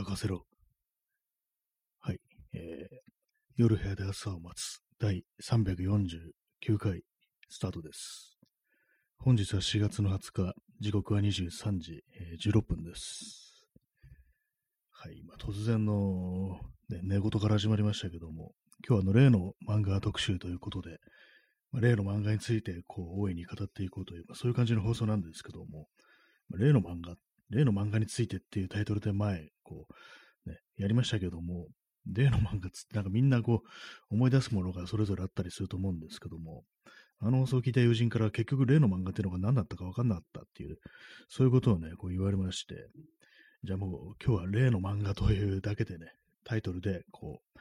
[0.00, 0.46] 抱かせろ。
[2.00, 2.20] はい。
[2.54, 2.96] えー、
[3.56, 7.02] 夜部屋で朝を待つ第349回
[7.50, 8.38] スタートです。
[9.18, 13.66] 本日は4月の20日、時刻は23時、えー16分です。
[14.90, 15.22] はい。
[15.28, 16.58] まあ、突然の、
[16.88, 18.52] ね、寝言から始まりましたけども、
[18.88, 20.96] 今日はあの例の漫画特集ということで、
[21.72, 25.88] まあ、例の漫画についてこう大いに語っていこうという、まあ、そういう感じの放送なんですけども、
[26.48, 27.16] まあ例の漫画、
[27.50, 29.86] 例の漫画についてっていうタイトルで前、こ
[30.46, 31.66] う、ね、やりましたけども、
[32.06, 33.62] 例の漫画つってなんかみんなこ
[34.10, 36.64] う思い出すものがそれぞれあったりすると思うんですけども、
[37.20, 40.78] あの放送を聞いた友人から結局例の漫画っていうのが何だったか分かんなかったっていう、
[41.28, 42.74] そういうことをね、こう言われまして、
[43.62, 46.12] じゃあもう今日は例の漫画というだけでね、
[46.44, 47.60] タイトルでこう、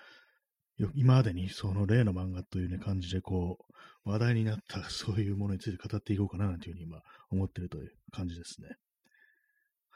[0.95, 3.57] 今までにその例の漫画というね感じでこ
[4.05, 8.69] う、話題になったそういうものについて語っていこうかななんていうふうに今思ってるという感じですね。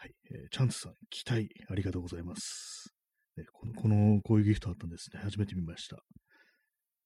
[0.04, 0.16] はい。
[0.32, 2.94] えーチャンツさん、期待ありがとうございます。
[3.38, 5.22] ね、この、この、こういうギフトあったんですね。
[5.24, 5.96] 初めて見ました。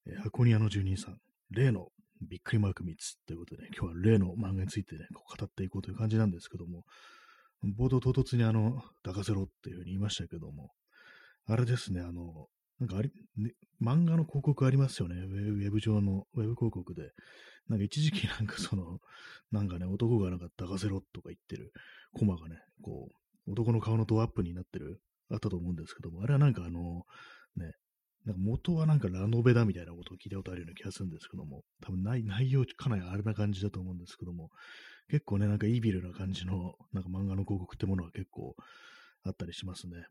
[0.08, 1.18] えー箱庭の住人さん、
[1.52, 1.90] 例の
[2.20, 6.82] びっくりマーク3つということでね、今日は例の漫画についてね、こう語っていこうという感じなんですけども、
[7.78, 10.72] 冒頭唐突にあの、抱かせろっていうふうに言いましたけども、
[11.46, 12.48] あれですね、あの、
[12.80, 15.14] なんかあり、ね、漫画の広告ありますよね。
[15.14, 17.12] ウェブ上のウェブ広告で。
[17.68, 18.98] なんか一時期なんかその、
[19.52, 21.72] なんかね、男がなんか抱かせろとか言ってる
[22.12, 23.08] コマがね、こ
[23.46, 27.04] う、男の顔のドアップになってる、あったと思うんですけども、あれはなんかあの、
[27.56, 27.72] ね、
[28.24, 34.50] なんか元はなんかラノベだみたいなことを聞いたことあるような気がするんですけども、多分内内容かなりあれな感じだと思うんですけども、
[35.10, 38.54] 結構ね、なんかイービルな感じのなんか漫画の広告ってものは結構
[39.24, 40.04] あったりしますね。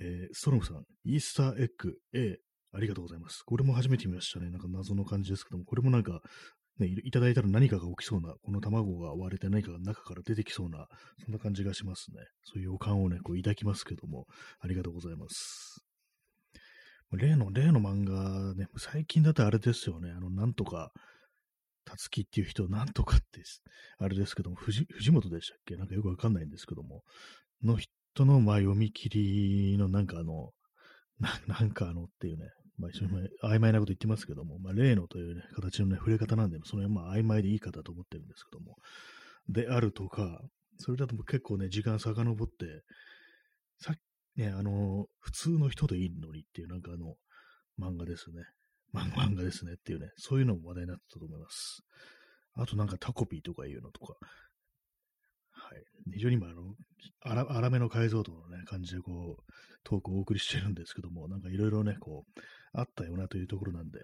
[0.00, 2.38] えーストロムさん、イースターエッグ A、
[2.72, 3.42] ありがとうございます。
[3.42, 4.50] これも初めて見ましたね。
[4.50, 6.20] なんか謎の感じですけども、これもなんか、
[6.80, 10.86] ね、いただいたら何かが起きそうな、この卵が割れて何かが中から出てきそうな、
[11.24, 12.18] そんな感じがしますね。
[12.44, 14.26] そういう予感をね、こう抱きますけども、
[14.60, 15.84] ありがとうございます。
[17.12, 20.90] 例の、例の漫画ね、最近だとあれですよね、あの、なんとか、
[21.84, 23.42] たつきっていう人、なんとかって、
[23.98, 25.76] あれですけども、藤藤本でしたっけ？
[25.76, 27.02] なんかよくわかんないんですけども、
[27.64, 30.52] の人の、まあ、読み切りの、なんかあの、
[31.18, 32.44] ななんかあのっていうね、
[32.80, 38.76] まあ、一緒に曖昧なこと言ってますけども、まあ、例のというね、形のね、触れ方なんで、その辺まあ曖昧でいいかと思ってるんですけども、
[39.48, 40.40] であるとか、
[40.78, 42.82] それだと結構ね、時間遡って、
[43.78, 47.14] さっきね、あの、普通の人でいいのにっていう、なんかあの、
[47.78, 48.42] 漫画ですね。
[48.92, 51.82] 漫画ですねっていうね、そういうのも話題になったと思います。
[52.54, 54.14] あとなんかタコピーとかいうのとか、
[55.52, 55.84] はい。
[56.14, 59.52] 非常に今、あの、荒めの解像度のね、感じでこう、
[59.84, 62.40] トークをお送りしてるんですけども、なんかいろいろね、こう、
[62.72, 63.98] あったよなというところなんで、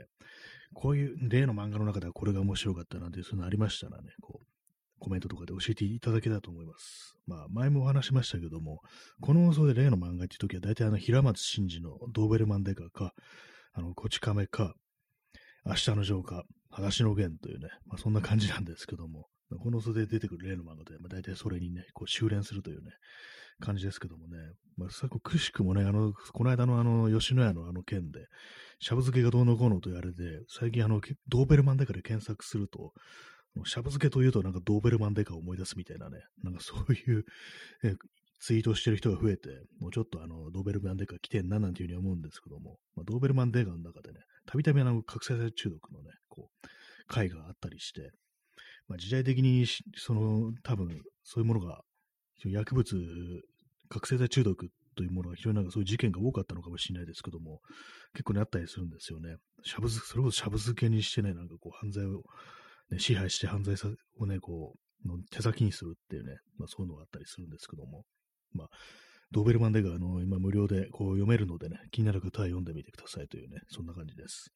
[0.74, 4.46] こういう例の漫画の中ではこれが面白かったなんていう、そういうのありましたらね、こう、
[4.98, 7.16] コメントとかで教えていただけたらと思います。
[7.26, 8.80] まあ、前もお話しましたけども、
[9.20, 13.12] この放送で例の漫画っていう時は、大体あの、平松真二のドーベルマンデカか、
[13.72, 14.74] あの、こち亀か、
[15.64, 19.26] 明日のジョーか、裸足の弦というね、まあそんな感じなんですけども、
[19.58, 22.92] この放送で出てくる例の漫画で、まあ大体それにね、こう修練するというね、
[23.60, 24.36] 感じですけどもね、
[24.76, 28.26] まあ、さくしくもね、あの、この間のあの、吉野家のあの件で、
[28.78, 32.92] しゃぶ漬けがどうのこうのというあれで、最近あの、ドーベルマンデカで検索すると、
[33.64, 37.24] しゃぶ漬けというとなんかドーベルマンデカを思い出すみたいなね、なんかそういう、
[37.82, 37.94] え
[38.38, 39.48] ツイートしてる人が増えて、
[39.80, 46.66] もうちょっとあの、ドーベルマンデカ来てんななんていうふうに思うんですけども、まあ、ドーベルマンデカの中でね、たびたびあの、覚醒剤中毒のね、こう、
[47.06, 48.10] 回があったりして、
[48.88, 49.66] まあ、時代的に、
[49.96, 51.80] その、多分、そういうものが、
[52.44, 53.42] 薬物、
[53.88, 57.60] 覚醒剤中毒というものが非常になんかそういう事件が多かったのかもしれないですけども、
[58.12, 59.36] 結構ね、あったりするんですよね。
[59.62, 62.22] しゃぶず、それこそしゃぶ漬けにしてね、なんかこう、犯罪を、
[62.90, 63.88] ね、支配して犯罪さ
[64.18, 68.04] をね、こう、の手先にするっていうね、まあそういうのがあったりするんですけども、
[68.52, 68.68] まあ、
[69.32, 74.52] ドーベルマンデガーの今無料でこう読めるのでね、気になる方は読んでみてくださいというね、そんな感じです。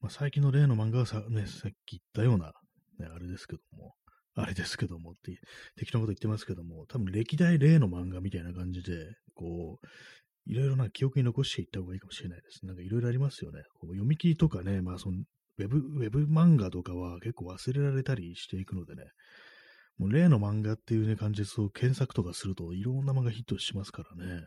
[0.00, 2.52] まあ、最近の例の漫画はさ,、ね、さっき言ったような、
[2.98, 3.94] ね、あれですけども、
[4.36, 5.38] あれですけどもって、
[5.76, 9.86] 適当なこと言ってますけども、多分歴代例の漫画みたいな感じで、こう、
[10.46, 12.64] いろいろな記憶に残していった方がいいかもしれないです。
[12.66, 13.62] なんかいろいろありますよね。
[13.74, 15.18] こう読み切りとかね、まあその、
[15.58, 19.04] ウェブ、ウェブ漫画とかは結構忘れられたりしていくのでね、
[19.98, 24.44] もう例の漫画っていうね、感じでそう検索とかするといろんな漫画ヒットしますからね。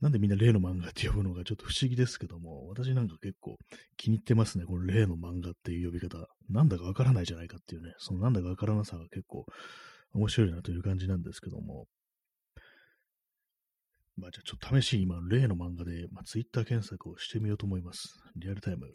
[0.00, 3.58] なんでみんな例の漫画って呼ぶのがちょっと不思議ですけども、私なんか結構
[3.98, 4.64] 気に入ってますね。
[4.64, 6.26] この例の漫画っていう呼び方。
[6.48, 9.44] なんだかわからないじゃないかっていうね、そのなんだかわからなさが結構
[10.14, 11.86] 面白いなという感じなんですけども。
[14.16, 18.18] まあじゃあちょっと試しに今、例の漫画で、まあ、ツイッター検索をしてみようと思います。
[18.36, 18.92] リアルタイム、ね、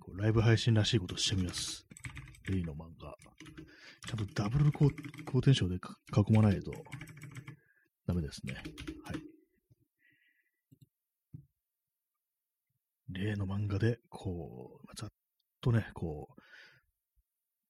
[0.00, 1.86] こうライブ配信らしいことをしてみます。
[2.48, 3.14] 例の漫画。
[4.06, 6.72] ちゃんとダブルコーテンションで囲まないと
[8.06, 8.54] ダメですね。
[9.04, 9.33] はい。
[13.14, 15.10] 例の漫画で、こう、ざっ
[15.60, 16.42] とね、こう、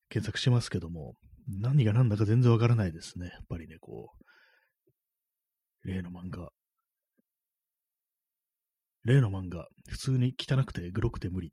[0.08, 1.14] 検索しますけども、
[1.46, 3.26] 何が何だか全然わからないですね。
[3.26, 4.10] やっぱりね、こ
[5.84, 6.48] う、例の漫画。
[9.04, 11.52] 例の漫画、普通に汚くてグロくて無理。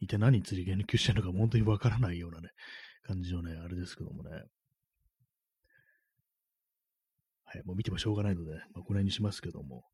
[0.00, 2.48] 一体何について言及してるのか本当にわからないようなね、
[3.02, 4.30] 感じのね、あれですけどもね。
[7.44, 9.84] はい、もう見てもしょうがないので、まあ、この辺にしますけども。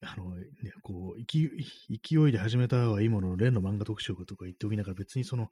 [0.00, 0.44] あの、ね、
[0.82, 5.50] こう、勢いで始めたはいいものの、例の漫画特集とか言っておきながら、別にその、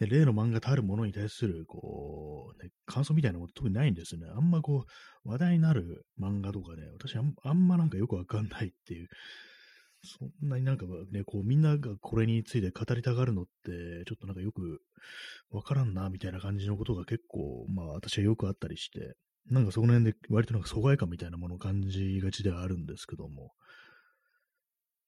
[0.00, 4.28] ね、例の漫画たるものに対する、こう、ね、感想みたいなもの特にないんですよね。
[4.34, 4.86] あんまこ
[5.24, 9.08] う、話題になる漫画とかね、私あんまなんかよくわかんないっていう、
[10.04, 14.80] そんなになんかね、こう、みんながこれについて語りたがるのって、ちょっとなんかよく
[15.50, 19.16] わからんな、みたいな感じのことが結構、まあ私はよくあったりして、
[19.50, 23.52] なんかその辺で割となんか疎外感みたいなものを感じがちではあるんですけども、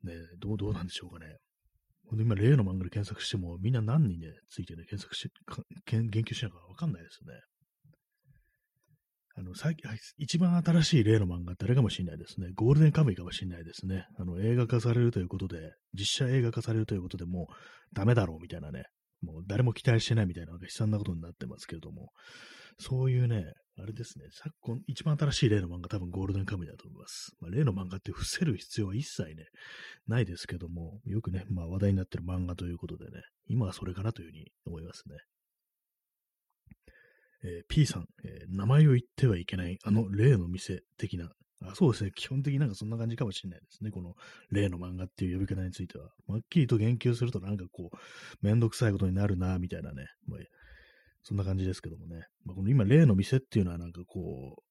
[0.04, 1.36] ね、どう、どうなんでしょうかね。
[2.12, 5.28] 今、例の漫画で検索しても、みんな何にね、ついてね、検索し、
[5.86, 7.34] 言及しながらわかんないですね。
[9.36, 12.50] あの、最近、一番新しい例の漫画ってあれかもしれないですね。
[12.54, 14.06] ゴールデンカムイかもしれないですね。
[14.16, 17.54] あの、映画化されるということで、実写映画化されるということでもう
[17.94, 18.84] ダメだろうみたいなね、
[19.22, 22.10] もう誰も期待してないみたいな、なんか悲惨なことになってますけれども、
[22.78, 27.32] そういうね、あれですね、昨今、一番新しい例の漫画、多分ゴールデンカムイだと思います。
[27.40, 29.46] まあ、例の漫画って伏せる必要は一切ね、
[30.06, 35.16] ないですけども、よくね、まあ話題になってる漫画ということでね、今はそれかなというふうに思いますね。
[37.44, 41.30] えー、P さん、えー、名前を言ってはいけない、あの例の店的な、
[41.60, 44.14] あそうですね、基本的になんかそんな感じかもしれないですね、この
[44.50, 46.10] 例の漫画っていう呼び方については。
[46.26, 47.96] はっきりと言及するとなんかこう、
[48.40, 50.40] めんどくさいことになるな、みたいなね、まあ、
[51.24, 52.26] そんな感じですけどもね。
[52.44, 54.62] まあ、この今、例の店っていうのはなんかこう、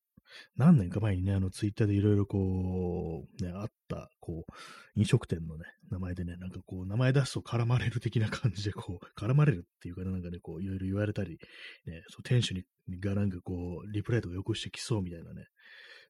[0.56, 4.52] 何年か前にね、あの、ツイッターでいろいろこう、ね、あった、こう、
[4.96, 11.38] 飲食店のね、名前でね、なんかこう、名前出すと絡まれる的な感じで、こう、絡まれるっていうか、なんかね、こう、いろいろ言われたり、
[11.86, 12.64] ね、そう、店主に
[13.00, 15.46] がなんかこう、リプライとかよくしてきそうみたいなね、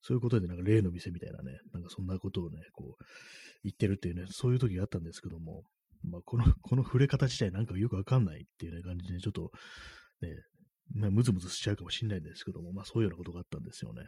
[0.02, 3.04] そういうことでなんか例の店みたいなね、なんかそんなことをね、こう、
[3.64, 5.64] 言ってるっていうね、そういう時があったんですけども、
[6.04, 9.52] まあ、この、 この触れ方自体なんかよくわかんないっていうね、感じで、ちょっと、
[10.24, 10.36] ね、
[10.94, 14.04] まあ、ムズムズしちゃうかもしれないんですけども、まあそういうようなことがあったんですよね。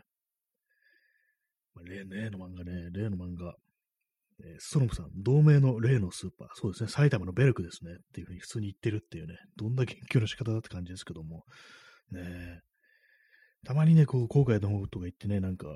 [1.74, 3.56] まあ、例例の漫画ね、例の漫画。
[4.44, 6.48] えー、ストロムさん、同盟の例のスーパー。
[6.56, 7.92] そうですね、埼玉のベルクですね。
[7.94, 11.46] っていうふうに普通に言ってるっていうね、どんな研究の仕方だって感じですけども。
[12.12, 12.60] ね
[13.66, 15.68] たまにね、こう、郊外の方とか行ってね、なんか、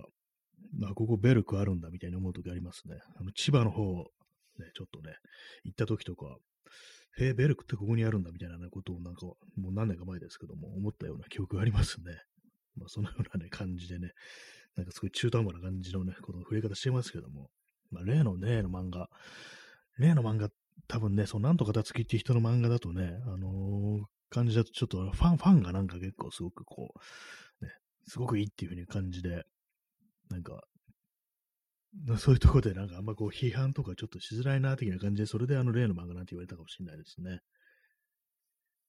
[0.78, 2.98] まあ、ここベルクあるんだみたいに思う時ありますね。
[3.20, 3.82] あの、千葉の方、
[4.60, 5.16] ね、ちょっとね、
[5.64, 6.38] 行った時とか、
[7.18, 12.22] へえ、ベルクってここにあるんだみたいな、ことをなんか、もう何年か前ですけども、思ったような記憶がありますね。
[12.78, 14.12] まあ、そのようなね、感じでね、
[14.76, 17.50] なんかすごい中途半端な感じのね、この触れ方してますけども、
[17.92, 19.10] まあ、例のね、の漫画、
[19.98, 20.50] 例の漫画、
[20.88, 26.94] 多分ね、そのなんとかたつきって人の漫画だとね、あのー、感じだとちょっとファン、ファンがなんか結構すごくこ
[27.62, 27.72] う、ね、
[28.08, 29.44] すごくいいっていう風に感じで、
[30.30, 30.64] なんか、
[32.18, 37.40] そういうとこでなんかあんまこう批判とかちょっとしづらいな的な感じで、それであの例の漫画なんて言われたかもしれないですね。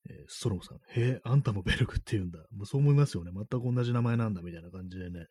[0.08, 0.80] えー、ストロムさん、へ
[1.16, 2.38] え、あんたもベルクって言うんだ。
[2.56, 3.30] もうそう思いますよね。
[3.34, 5.26] 全く同じ名前なんだみたいな感じでね、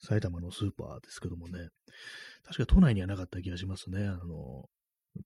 [0.00, 1.68] 埼玉のスーパーですけどもね、
[2.44, 4.06] 確か都内にはなかった気がしますね。
[4.06, 4.64] あの、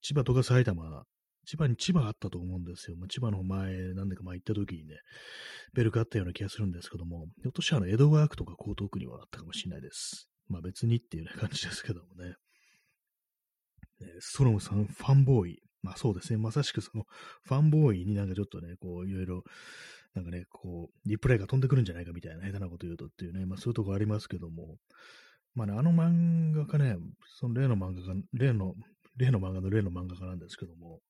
[0.02, 1.04] 千葉とか埼玉、
[1.46, 2.96] 千葉に千葉あったと思うんですよ。
[2.96, 4.96] まあ、千葉の前、何年か前行った時にね、
[5.72, 10.28] ベルクあったような気がするんですけども、ひょっとしたら江戸川区とか江東区にはあったかもしれないです。
[10.48, 12.34] まあ別にっていう、ね、感じですけどもね。
[14.20, 15.62] ストロムさん、ファンボーイ。
[15.82, 16.38] まあそうですね。
[16.38, 17.04] まさしくその、
[17.44, 19.44] ファンボーイになんかちょっとね、こう、いろいろ、
[20.14, 24.76] なんかね、こう、リプレイが飛んでくるんじゃないかみたいな、下手なこと言うとっていうね、まあそういうとこありますけども、
[25.54, 26.96] まあね、あの漫画家ね、
[27.38, 28.74] その例の漫画家、例の、
[29.16, 31.00] 例の漫画の例の漫画家なんですけども、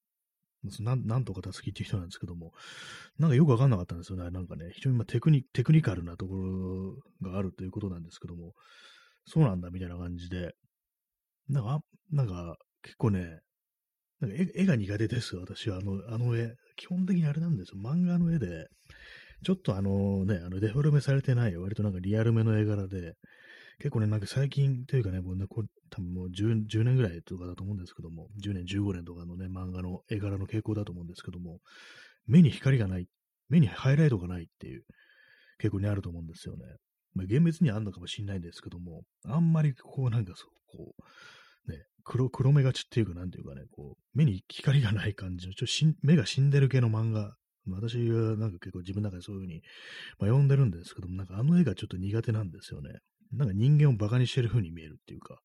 [0.81, 2.53] なんなんとかたすきっていう人なんですけども、
[3.19, 4.31] なんかよくわかんなかったんですよね。
[4.31, 8.55] なんかね、非常にまテクニテクニカルなところがあるということなんですけども、
[9.29, 10.55] そうなんだみたいな感じで、
[11.49, 11.81] なんか、
[12.11, 13.41] なんか結構ね、
[14.21, 15.77] なんか絵が苦手です、私は。
[15.77, 16.55] あの、あの絵。
[16.77, 17.81] 基本的にあれなんですよ。
[17.81, 18.69] 漫画の絵で、
[19.45, 23.15] ちょっとあのね、あのデフォルメされてない、割となんかリアルめの絵柄で、
[23.79, 31.61] 結構ね、なんか最近というかね、もうね、こ多分もう 10, 10年ぐらいとかだと思うんですけども、10年、15年とかのね、漫画の絵柄の傾向だと思うんですけども、
[32.27, 33.07] 目に光がない、
[33.49, 34.83] 目にハイライトがないっていう
[35.63, 36.65] 傾向にあると思うんですよね。
[37.15, 40.95] まあ、厳密にはあるのかもしれないんですけども、あんまりこうなんかそう、こ
[41.67, 47.35] う、ね、黒、黒目がちっていうか、なんていうかね、こう、目に光がない感じの、ちょっと目が死んでる系の漫画、
[47.71, 49.63] 私はなんか結構自分の中でそういうふうに、
[50.19, 53.01] まあ、読んでるんですけども、なんかあの絵がちょっと苦手なんですよね。
[53.33, 55.39] なんか人間をバカにしてる風に見えるっていうか、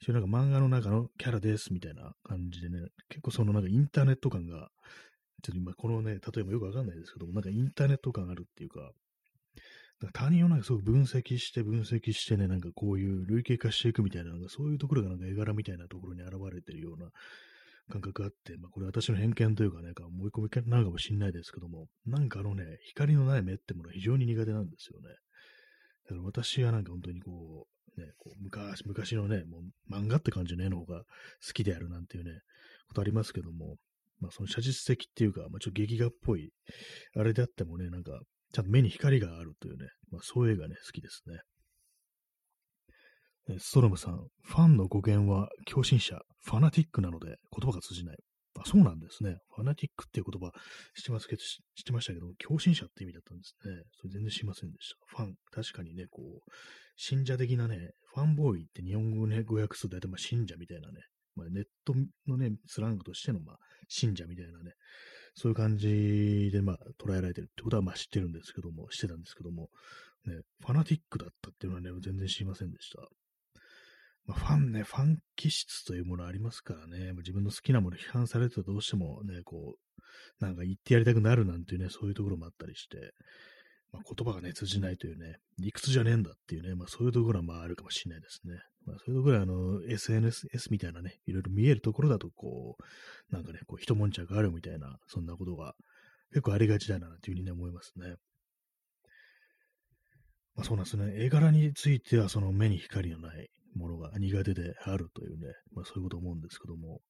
[0.00, 4.68] 一応なんか漫画の中のキャラですみたいな感じでね、結構そのなんかインターネット感が、
[5.42, 8.90] ちょっと今このね、例えばよくわかんないですけども、なんかインターネット感あるっていう、か
[10.12, 17.08] 他人をなんかすごく分析して分析してね、なんかこういう類型化していくみたいな、なんかそういうところがなんか絵柄みたいなところに現れてるような
[17.88, 25.08] 感覚があって、まあこれ私の偏見というかね、思い込みなのかもしれないですけども、なんかあのね、光のない目ってものは非常に苦手なんですよね。
[26.08, 31.04] だから私はなんか本当にこう、ね、こう昔、昔のね、もう漫画って感じの絵の方が
[31.46, 32.32] 好きであるなんていうね、
[32.88, 33.76] ことありますけども、
[34.20, 36.50] まあその写実的っていうか、まあちょっと劇画っぽい、
[37.16, 38.20] あれであってもね、なんか、
[38.52, 41.40] ちゃんと目に光があるというね、まあそういう映画ね、好きですね。
[43.58, 48.16] ストロムさん、ファンの語源は共振者、ファナティックなので言葉が通じない。
[48.58, 49.36] あ、そうなんですね。
[49.54, 50.50] ファナティックっていう言葉
[50.96, 53.82] 知ってますけど、知ってましたけど、共振者って意味だったんですね。
[54.00, 54.96] それ全然知りませんでした。
[55.06, 56.50] ファン、確かにね、こう、
[56.96, 61.02] 信者的なね、ファンボーイって日本語ね、語訳すると大体まあ信者みたいなね、
[61.34, 61.94] まあ、ネット
[62.26, 63.56] のね、スラングとしてのまあ
[63.88, 64.72] 信者みたいなね、
[65.36, 69.68] そういう感じでまあ捉えられてるってことはまあ知ってるんですけども、知ってたんですけども、
[70.26, 73.02] ね、ファナティックだったっていうのはね、全然知りませんでした。
[74.26, 83.12] まあ、ファンね、ファン気質というものありますからね、自分の好きなもの批判されてたらどうしてもね、こう、なんか言ってやりたくなるなんていうね、そういうところもあったりして、
[83.92, 88.54] まあ、言葉がね、通じないというね、理屈じゃねえんだっていうね、まあそういうところはまああるかもしれないですね。
[88.86, 95.74] まあそういうところはあの、SNS、みたいなね、いろいろ見えるところだとこう、なんかね、こう一悶着あるみたいな、そんなことが
[96.30, 98.14] 結構ありがちだなというふうにね、思いますね。
[100.54, 101.12] まあそうなんですね。
[101.16, 107.00] 絵柄についてはその目に光のないものが苦手であるというね、まあそういうこと思うんですけども、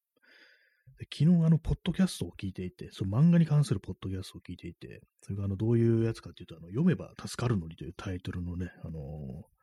[1.13, 9.56] 昨日あの、ポッドキャストを聞いていて、その漫画に関するポッドキャストを聞いていて、それがあの、どういうやつかっていうと、あの、読めば助かるのにというタイトルのね、あのー、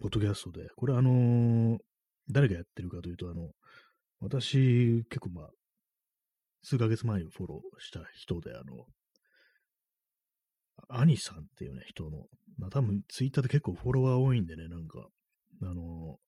[0.00, 1.78] ポッドキャストで、これあのー、
[2.30, 3.50] 誰がやってるかというと、あの、
[4.20, 5.50] 私、結構まあ、
[6.62, 8.86] 数ヶ月前にフォローした人で、あの、
[10.88, 12.26] アニさんっていうね、人の、
[12.58, 15.06] まあ、多分ツイッターで結構フォロワー多いんでね、なんか、
[15.62, 16.18] あの、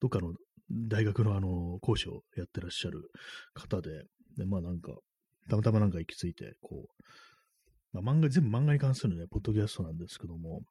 [0.00, 0.34] どっかの
[0.70, 3.10] 大学のあの、講師をやってらっしゃる
[3.54, 4.04] 方で、
[4.36, 4.92] で、まあなんか、
[5.48, 6.86] たまたまなんか行き着いて、こ
[7.94, 10.62] う、まあ漫画、全部漫画に関するね、ポッドキャストなんですけども、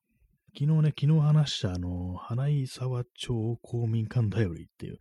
[0.56, 5.00] 昨日ね、昨日話したあの、花井沢町公民館だよりっていう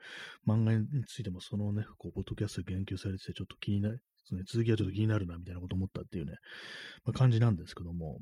[0.48, 6.32] 漫画についてもそのね、こう、ポッドキャストで言及されてて、ちょっと気になる、ね、続きはちょっと気になるな、みたいなこと思ったっていうね、
[7.04, 8.20] まあ、感じなんですけども、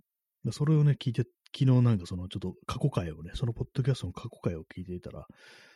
[0.50, 1.22] それをね、聞いて、
[1.56, 5.26] 昨日なんかそのちょっと過去回をね、そのポッドキャストの過去回を聞いていたら、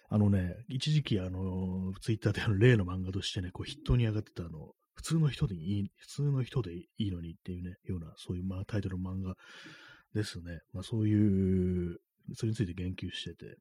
[0.08, 9.34] あのね、一時期あの、ツイッターであの例の漫画としてね、こう筆頭に上がってたあの、普通の人でいい、普通の人でいいのにっていうね、ような、そういう、まあ、タイトルの漫画
[10.14, 10.61] ですね。
[10.73, 11.99] まあ、そういう、
[12.35, 13.56] それについて言及してて、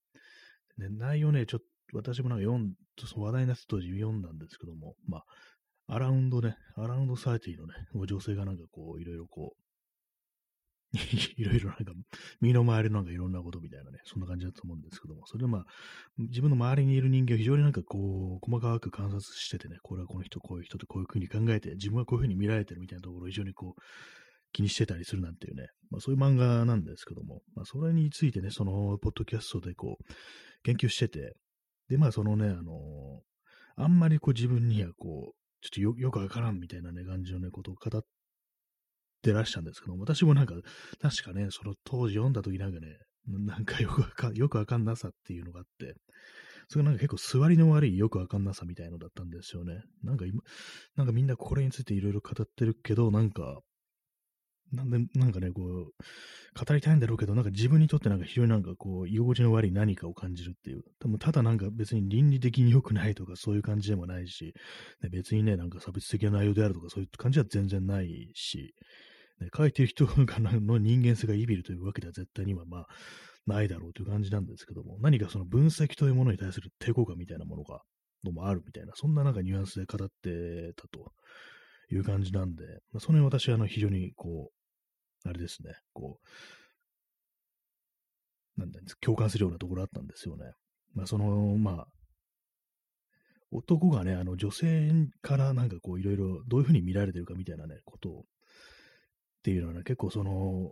[0.78, 2.74] ね、内容ね、ちょっと、私もなんか読ん、
[3.06, 5.20] その話題になった当時読んだんですけども、ま
[5.88, 9.64] あ、アラウンドね、アラウンドサーティのね、女性がなんかこう、いろいろこう、
[11.38, 11.94] いろいろなんか、
[12.40, 15.66] 身の回りのなんかいろんなことみたいなね、そんな感じだと思うんですけども、それでまあ、
[16.18, 23.82] 自分の周りにいる人間を非常になんかこう、細かく観察しててね、これはこの人、こういう人とこういうふうに考えて、自分はこういうふうに見られてるみたいなところを非常にこう、
[24.54, 30.04] 気にしてたりするなんていうね、まあそういう漫画なんですけども、まあそれについてね、その、ポッドキャストでこう、
[30.64, 31.36] 研究してて、
[31.90, 33.22] で、まあそのね、あの
[33.76, 38.04] あんまりこう自分にはこう、ちょっとよくわからんみたいなね、感じのね、ことを語っ
[39.22, 40.56] てらっしゃるんですけども、私もなんか、
[41.02, 45.96] 確かね、その当時読んだ時なんかね、なんかよくわかよくわかんなさっていうのがあって、
[46.68, 49.82] それがなんか結構座りの悪いよくわかんなさみたいのだったんですよね。
[50.04, 50.42] なんか今、
[50.96, 53.60] なんかみんなこれについていろいろ語ってるけど、なんか、
[54.74, 60.84] なんで、なんかね、こう、語りたいんだろうけど、なんか自分にとってなんか非常になんかこう、居心地の悪い何かを感じるっていう。
[61.00, 64.54] 多分ただなんか別に倫理的に良くないとかそういう感じでもないし、
[65.02, 68.74] ね、別にね、なんか差別的な内容であるとかそういう感じは全然ないし、
[69.40, 72.88] ね、書いてる人がの人間性がいびるというわけでは絶対にはまあ
[73.46, 77.82] ないだろうという感じなんですけども、何かその分析というものに対する抵抗感みたいなものが、
[78.24, 81.12] のもあるみたいな、そんななんかニュアンスで語ってたと
[81.92, 84.63] いう感じなんで、まあ、その辺私はあの非常にこう、
[85.26, 86.20] あれですね、こ
[88.58, 90.52] う、なんだ共感するようなところあったんですよね。
[90.94, 91.88] まあその、まあ、
[93.52, 98.26] 男がね、あの女性からなんかこういろいろどういうふうに見られてるかみたいなね、ことをっ
[99.44, 100.72] ていうのはね、結構その、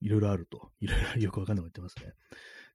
[0.00, 0.70] いろいろあると。
[0.80, 2.14] いろいろよくわかんないこと言ってますね。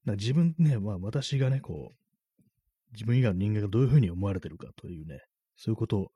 [0.06, 2.44] だ自分ね、まあ私がね、こう、
[2.92, 5.22] 自分以外の人間がどういうふうに思われてるかというね、
[5.56, 6.12] そういうこと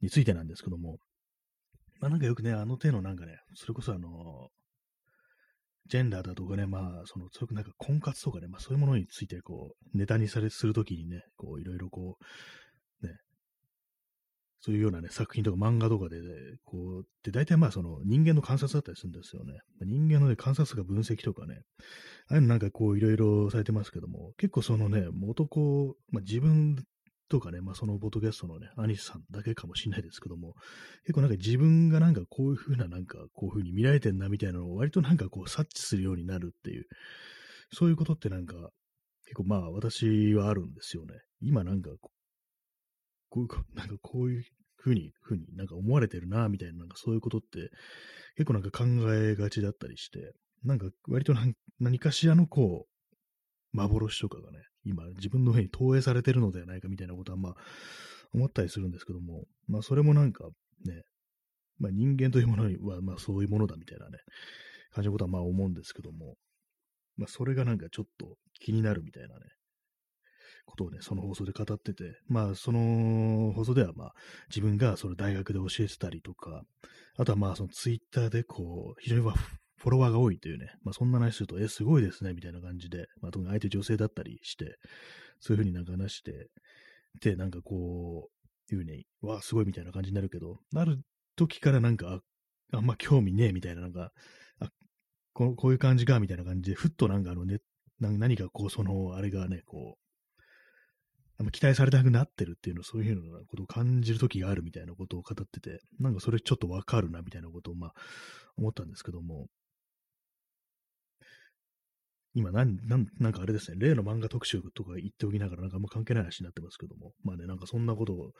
[0.00, 0.98] についてなんですけども、
[2.00, 4.48] まあなんかよくね、あの手のなんかね、それこそあの、
[5.88, 12.18] ジェンダーだとかね、まあ、その、そういうなんか婚活とかね、まあそういうものについて、こう、ネタにされ、するときにね、こう、いろいろこ
[13.02, 13.14] う、ね、
[14.60, 16.28] そういうようなね、作品とか漫画とかで、ね、
[16.64, 19.60] こう、で、大体まあその人間の観察だったりするんですよね。
[19.80, 21.60] 人間の、ね、観察が分析とかね、
[22.28, 26.84] ああいうのなんかこういろいろされてますけども、結構そのね、男、まあ自分
[27.28, 30.54] とかね、まあそのボトゲストのね、アニスさんだけかもしれないですけども、
[31.02, 36.86] 結構なんか自分がなんかこういう風ななんかこういう風に見られてんなみたいなのを割となんかこう察知するようになるっていう、
[37.72, 38.54] そういうことってなんか
[39.24, 41.14] 結構まあ私はあるんですよね。
[41.40, 41.90] 今なんか
[43.28, 44.44] こういう、なんかこういう
[44.76, 47.70] ふうに、ふうになんか思われてるな、みたいな、なんかそういうことって
[48.36, 50.32] 結構なんか考えがちだったりして、
[50.64, 51.34] なんか割と
[51.80, 57.54] 何かしらのこう、幻とかがね、今自分の上に投影されてるのではないかみたいなことはまあ
[58.32, 60.44] 思ったりするんですけども、まあそれもなんか
[60.84, 61.02] ね、
[61.78, 64.18] まあ人間というものはまあそういうものだみたいなね、
[64.94, 66.36] 感じのことはまあ思うんですけども、
[67.16, 69.46] まあそれがなんかちょっと気になるみたいなね、
[70.66, 74.14] ことをね、その放送で語ってて、まあ、その放送では、まあ、
[74.48, 76.62] 自分がそれ大学で教えてたりとか、
[77.16, 79.22] あとはまあ、そのツイッターでこう、非常に
[79.76, 84.78] フォロワーが多いというね、まあ、そんな話すると、え、すごいですね、みたいな感じで、まあ、特に相手女性だったりして、
[85.40, 86.48] そういうふうになんか話して、
[87.20, 91.00] で、なんかこう、いうふうに、わあ、すごいみたいな感じになるけど、なる
[91.36, 92.20] 時からなんか、
[92.72, 94.12] あんま興味ねえみたいな、なんか、
[94.60, 94.70] あ
[95.32, 97.58] ここういう感じか、みたいな感じで、ふっとなんかあのね、
[98.00, 100.42] 何かこう、その、あれがね、こう、
[101.38, 107.92] あんま期待されたくなってるっていうの、そういうようなことを感じる時があるみたいなことを語ってて、なんかそれちょっとわかるなみたいなことをまあ
[108.56, 109.48] 思ったんですけども、
[112.36, 118.32] 今なん、なんなんかあれですね、例の漫画特集とか言っておきながら、なんかあんま関係ない話になってますけども、まあね、なんかそんなことを、ね、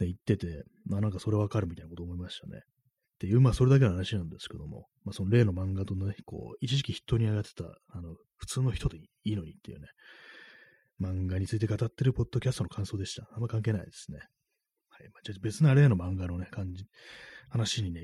[0.00, 2.58] 言ってて、まあなんかそれわかるみたいなこと思いましたね。
[2.58, 2.60] っ
[3.20, 9.86] ていう、まあそれだけの話なんですけども、まあその例の漫画とね、こう、一時期人に上がってた、あの、普通の人でいいのにっていうね、
[11.00, 13.26] 漫画について語ってるポッドキャストの感想でした。
[13.32, 14.18] あんま関係ないですね。
[14.90, 15.08] はい。
[15.08, 16.84] まあ、じゃあ別な例の漫画のね、感じ、
[17.48, 18.02] 話にね、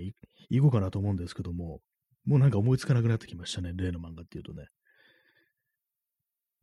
[0.48, 1.80] 行こうかなと思うんですけども、
[2.24, 3.72] もうなんか思いつかなくなってきましたね。
[3.74, 4.66] 例の漫画っていうとね。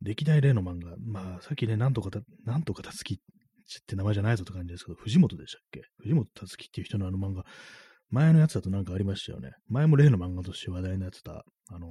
[0.02, 0.94] 歴代例の漫画。
[0.98, 3.18] まあ、さっきね、なんとかた、なんとかたつきっ
[3.86, 5.82] て名前じゃないぞって感じですけど、藤本でしたっけ？
[6.02, 7.44] 藤本たつきっていう人のあの漫画、
[8.10, 9.52] 前のやつだとなんかありましたよね。
[9.68, 11.86] 前も例の漫画として話題になってた、あの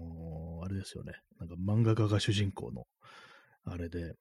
[0.62, 1.14] ー、あれですよね。
[1.40, 2.84] なんか漫画家が主人公の、
[3.66, 4.14] あれで、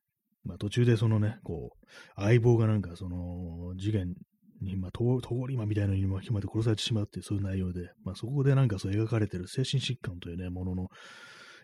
[0.44, 4.14] まあ、途中でそのね、こう、相棒がなんかその事件
[4.62, 5.04] に、まあ、通
[5.48, 10.88] り魔みたいなのに巻き込まれて殺されてしまうっていうそういう内容で、まあ、そこでなんかそう描かれてる精神疾患というね、ものの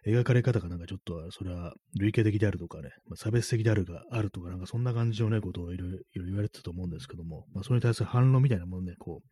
[0.06, 9.28] 描かれ方がなんかちょっと、それは類型的であるとかね、まあ、差別的であるがあるとか、なんかそんな感じのね、ことをいろいろ言われてたと思うんですけども、まあ、それに対する反論みたいなものね、こう、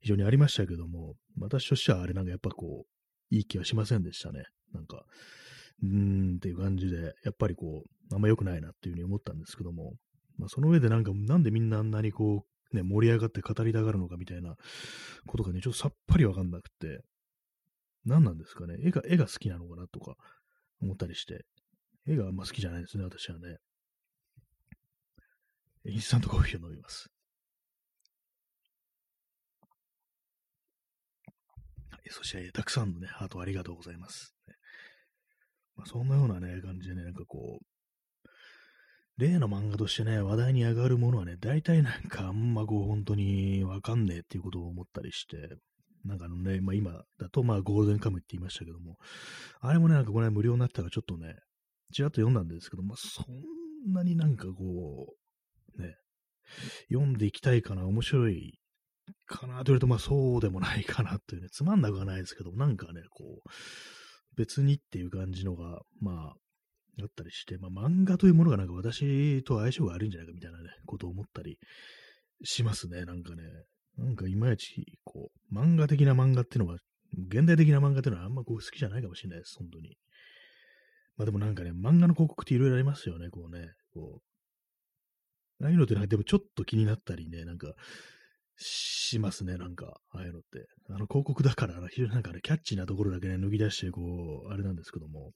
[0.00, 4.44] 非常にありましたけども、私としてはあれなんかやっぱこう、いい気はしませんでしたね。
[4.74, 5.04] なんか、
[5.82, 9.94] うーんっていう感じで、やっぱりこう、あんま良くないなっていうふうに思ったんですけども、
[10.36, 14.56] まあ、その上でなんか、なんでみんなあんなにこう、ね、盛り上がって語りたがるのかみたいな
[15.26, 17.00] ことがね、ちょっとさっぱりわかんなくて、
[18.04, 20.16] 何なんですかね、絵が、絵が好きなのかなとか
[20.80, 21.44] 思ったりして、
[22.06, 23.58] 絵があんま好きじゃないですね、私はね。
[25.84, 27.10] インスタントコーヒーを飲みます。
[32.10, 34.34] そして、たくさんのね、ハートありがとうございます。
[35.76, 37.66] まあ、そんなようなね、感じでね、なんかこう、
[39.16, 45.36] 例の漫画としてね、話題に上がるものはね、大体なんかあんまこう、本当にわかんねえっていうことを思ったりして、
[46.04, 48.96] なんかあのね、まあ今だとまあゴールデンカムって言いましたけども、
[49.60, 51.34] あれもね、なんかこれ無料になったからちょっとね、
[51.92, 55.14] ちらっと読んだんですけど、まあそんなになんかこ
[55.78, 55.94] う、ね、
[56.90, 58.58] 読んでいきたいかな、面白い
[59.26, 63.48] かなと言われると、まあそうでもないかなっていうね、つまんなくはないですけど、なんかね、こう、
[64.36, 66.34] 別にっていう感じのが、まあ、
[67.00, 71.58] あったりして、まあ、漫画というものがなんか私と相性が悪いんじゃないかみたいなね、ことを思ったり
[72.44, 73.42] しますね、なんかね。
[73.98, 76.78] なんかいまいち、こう、漫画的な漫画っていうのは、
[77.28, 79.96] 現代的な漫画っていうのはあんまこう好きじゃないかもしれないです、本当に。
[81.16, 83.68] まあでもなんかね、漫画の広告っていろいろありますよね、こうね。
[83.92, 84.20] こ
[85.60, 85.64] う。
[85.64, 87.74] ああいうのってなんかでもちょっと気になったりね、なんか、
[88.56, 90.66] しますね、なんか、ああいうのって。
[90.90, 95.32] あの、広告だから、非常になんかね、キャッチーなところだけね、脱ぎ出して、こう、あれなんですけども、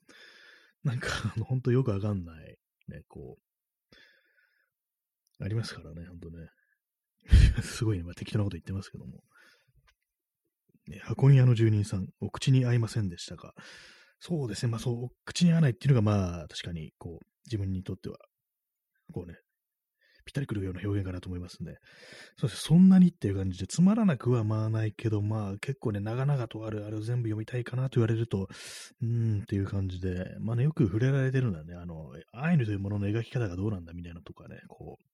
[0.85, 2.57] なんか、あの、ほんとよくわかんない、
[2.88, 6.49] ね、こう、ありますからね、ほんとね。
[7.62, 9.23] すごいね、まあ、適当なこと言ってますけども。
[10.89, 13.55] ね、箱庭の住人さん、お口に合いませんでしたか？
[14.21, 18.17] そうですね、まあそう、口に合わないっていうのが、まあ、確かに、こう、自分にとっては、
[19.12, 19.37] こうね、
[20.25, 21.77] ぴったりくるような表現かなと思いますね。
[22.37, 28.49] そしてそんなにっていう感じで、つまらなくはまあないけど、まあ結構ね、長々とある、あれを全部読みたいかなと言われると、
[29.03, 35.05] うーんっていう感じで、まあね、よく触れられてるのはね、あの、アイヌというものの描き方がどうなんだみたいなとかね、こう、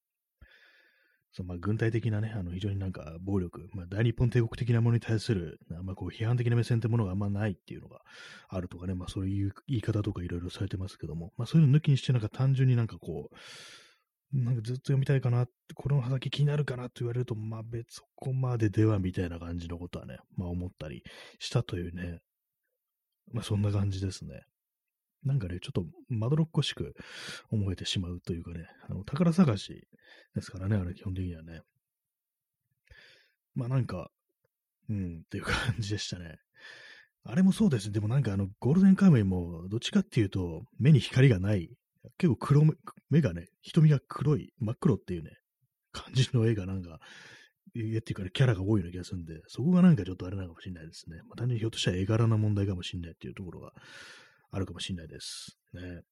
[1.32, 8.02] そのまあ軍隊的なね、あの非常になんか暴力、まあ、大日本帝国的なものに対する、あこう批判的な目線ってものがあんまないっていうのが
[8.48, 13.36] あるとかね、まあそういう言い方とかいろいろされてますけども、まあそういうの抜きにしてなんか単純になんかこう、
[14.38, 21.02] なんかずっと読みたいかなって、この話気になるかなって言われると、まあ別そこまでではみたいな感じのことはね、まあ思ったり
[21.38, 22.20] したというね、
[23.32, 24.42] まあそんな感じですね。
[25.24, 26.94] なんかね、ちょっとまどろっこしく
[27.50, 29.86] 思えてしまうというかね、あの宝探し
[30.34, 31.60] ですからね、あれ基本的にはね。
[33.54, 34.10] まあなんか、
[34.88, 36.38] うんっていう感じでしたね。
[37.24, 37.92] あれもそうです。
[37.92, 41.70] でもなんかあの、ゴールデンカムイも、どっちかっていうと、目に光がない、
[42.18, 42.74] 結構黒目、
[43.10, 45.30] 目がね、瞳が黒い、真っ黒っていうね、
[45.92, 46.98] 感じの絵がなんか、
[47.76, 51.18] 絵っていうか、ね、キャラが多いような気がするんで、そこがなんかちょっとあれなのかもしれないですね。
[51.28, 53.72] まあ、単純にひょっとしたら絵柄な問題かもしれないっていうところが
[54.52, 55.58] あるかもしれないです。
[55.74, 56.02] ね。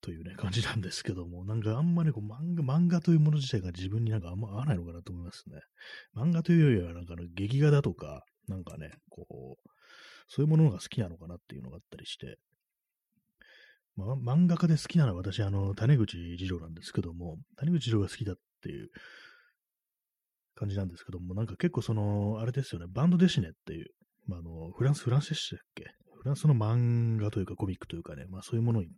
[0.00, 5.60] というね、感じなんですけども、なんかあんまりこう漫画、漫画というもの自体が自分になんかあんま合わないのかなと思いますね。
[6.16, 9.68] 漫画というよりは、なんかの劇画だとか、なんかね、こう、
[10.28, 12.38] そういうものが好きなのかなっていうのがあったりして、
[13.96, 18.90] まあ、漫画家で好きなのは私、あの、谷口二郎なんですけども、谷口二郎が好きだっていう
[20.54, 23.88] 感じなんですけども、なんか結構その、あれですよね、バンドデシネっていう、
[24.28, 25.86] まあ、あの、フランス、フランスでしたっけ？
[26.18, 28.88] フランスの漫画というかコミックというかね、まあそういうものに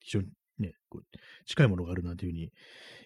[0.00, 1.02] 非常にね、こう
[1.46, 2.50] 近いものがあるなんていうふうに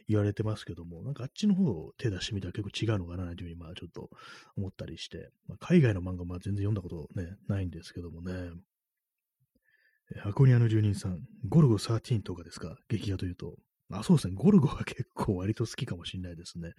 [0.09, 4.09] 言われてますけども、なんかあっちの方を手出してみたら結構違うのかななんていうふうにまあちょっと
[4.57, 8.33] 思ったりして、まあ、海外の漫画まあ全然読んだことね、ないんですけどもね、
[10.23, 12.77] 箱庭の住人さん、ゴルゴ13とかですか？
[12.89, 13.57] 劇画というと。
[13.91, 14.35] あ、そうですね。
[14.35, 16.73] ゴルゴは結構割と好きかもしれないですね。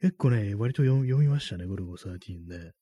[0.00, 2.72] 結構ね、割と読みましたね、ゴルゴ13ね。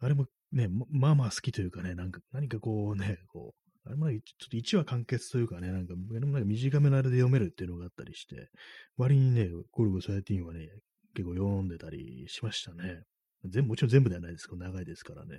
[0.00, 8.48] あれもね、まあまあ好きというかね、なんか、何かこうね、こう、あれもちょっと1話完結というかね、なんか、なんか短めのあれで読めるっていうのがあったりして、
[8.96, 10.68] 割にね、ゴルゴ13はね、
[11.14, 13.02] 結構読んでたりしましたね。
[13.44, 15.38] 全部、もちろん全部ではないですけど、長いですからね。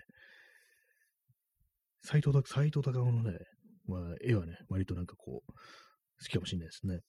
[2.03, 3.37] 斎藤斎藤隆夫のね、
[3.85, 5.55] まあ、絵はね、割となんかこう、好
[6.27, 6.99] きかもしれないですね。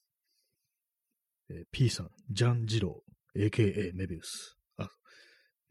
[1.49, 4.57] えー、P さん、ジャン・ジロー、AKA メビウス。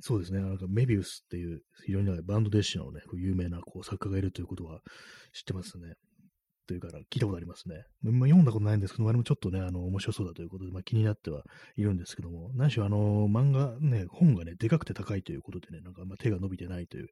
[0.05, 0.41] そうですね。
[0.41, 4.81] なんかメビウスっていう非常にバンドデッシュのね、有名なこう作家がいるということは
[5.33, 5.95] 知ってますね。
[6.67, 7.85] というから聞いたことありますね。
[8.03, 11.45] まあ、読んだことないんですけど、あれもちょっとね、あの、面白そうだということで、まあ、気になっては
[11.77, 17.09] いるんですけども、何しろあの、漫画ね、本がね、でかくて高いということでね、なんかま手が伸びてないという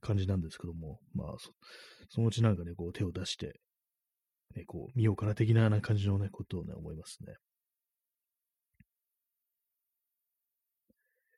[0.00, 1.52] 感じなんですけども、まあそ、
[2.10, 3.60] そのうちなんかね、こう手を出して、
[4.56, 7.34] ね、こう見ようかな的な感じのね、ことをね、思いますね。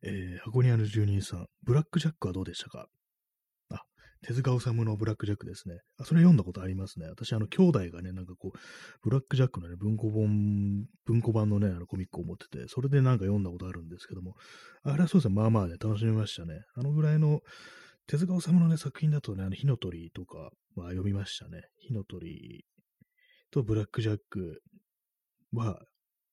[0.02, 2.86] えー、箱庭の住人さん、ブラックジャックはどうでしたか？
[3.70, 3.82] あ、
[4.22, 5.80] 手塚治虫のブラックジャックですね。
[5.98, 7.06] あ、それ読んだことありますね。
[7.08, 8.58] 私、あの、兄弟がね、なんかこう、
[9.02, 14.34] ブラックジャックのね、文庫本、文庫版のね、あのコミックを持ってて、それでなんか読んだことあるんですけども、
[14.84, 16.60] あれはそうですね、まあまあね、楽しみましたね。
[16.74, 17.40] あのぐらいの、
[18.06, 21.62] 手塚治虫のね、作品だとね、あの、火の鳥とかは読みましたね。
[21.78, 22.64] 火の鳥
[23.50, 24.62] とブラックジャック
[25.52, 25.80] は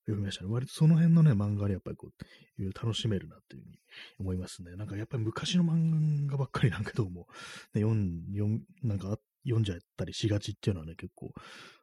[0.06, 0.52] 読みましたね。
[0.52, 2.24] 割とその辺のね、漫画にやっぱりこう、
[2.62, 3.80] いろいろ楽しめるなっていうふうに
[4.20, 4.76] 思いますね。
[4.76, 7.28] なんかやっぱり昔の漫画ばっかりなんかどうも、
[7.74, 11.32] ね、読ん、読ん、なんか読んじゃったりしがちっていうのはね、結構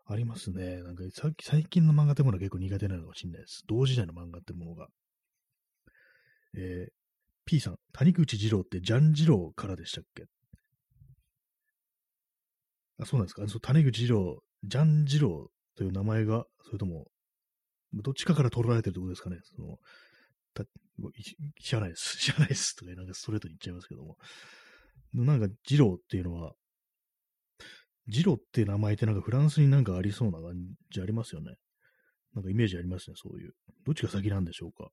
[0.07, 0.83] ありますね。
[0.83, 1.05] なんか
[1.41, 3.63] 最近の漫画ってものは結構苦手なのかもしれないです。
[3.69, 4.89] 同時代の漫画ってものが。
[6.55, 6.93] えー、
[7.47, 10.25] P さん、谷口二郎ってジャン二郎からでしたっけ？
[12.99, 13.49] あ、そうなんですか。
[13.49, 17.07] そう谷口二郎、ジャン二郎という名前が、それとも
[17.95, 19.39] どっちかから取られてるってことですかね。
[19.43, 19.79] その、
[20.55, 20.65] た
[21.61, 22.17] 知らないです。
[22.19, 24.17] 知らないですとか、なんかストレートに言っちゃいますけども。
[25.13, 26.55] なんか、ジローっていうのは、
[28.09, 30.55] ジローって名前ってなんかフランスになんかありそうな感
[30.91, 31.55] じありますよね。
[32.35, 33.53] なんかイメージありますね、そういう。
[33.85, 34.91] どっちが先なんでしょうか。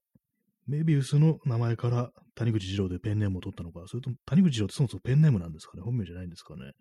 [0.66, 6.72] メビウスの名前から谷口二郎でペンネームを取ったのか、それとも谷口二郎ってそもそもペンネームなんですかね本名じゃないんですかね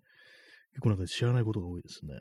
[0.72, 2.14] 結構なんか知らないことが多いですね。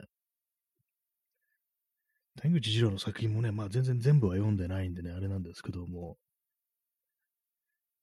[2.41, 6.17] 谷口二郎の作品もね、まあ全然全部は読んでないんでね、あれなんですけども、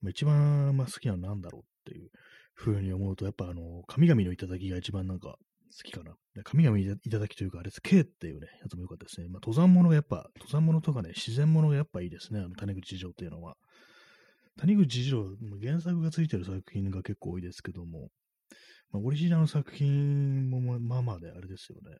[0.01, 2.09] まあ、一番、まあ、好きなのは何だろうっていう
[2.53, 5.37] ふうに思うと、やっぱあの、神々の頂が一番なんか
[5.75, 6.13] 好きかな。
[6.43, 9.27] 神々頂というか、あれです、K っていうね、やつも良かったですね。
[9.27, 13.55] まあ、登山物がやっぱ、登山物とかね、自然物がやっぱいいですね、あの、谷口二郎っていうのは。
[14.59, 18.09] 谷口二郎、原作がついてる作品が結構多いですけども、
[18.91, 21.97] まあ、オリジナルの作品もまあまあであれですよね。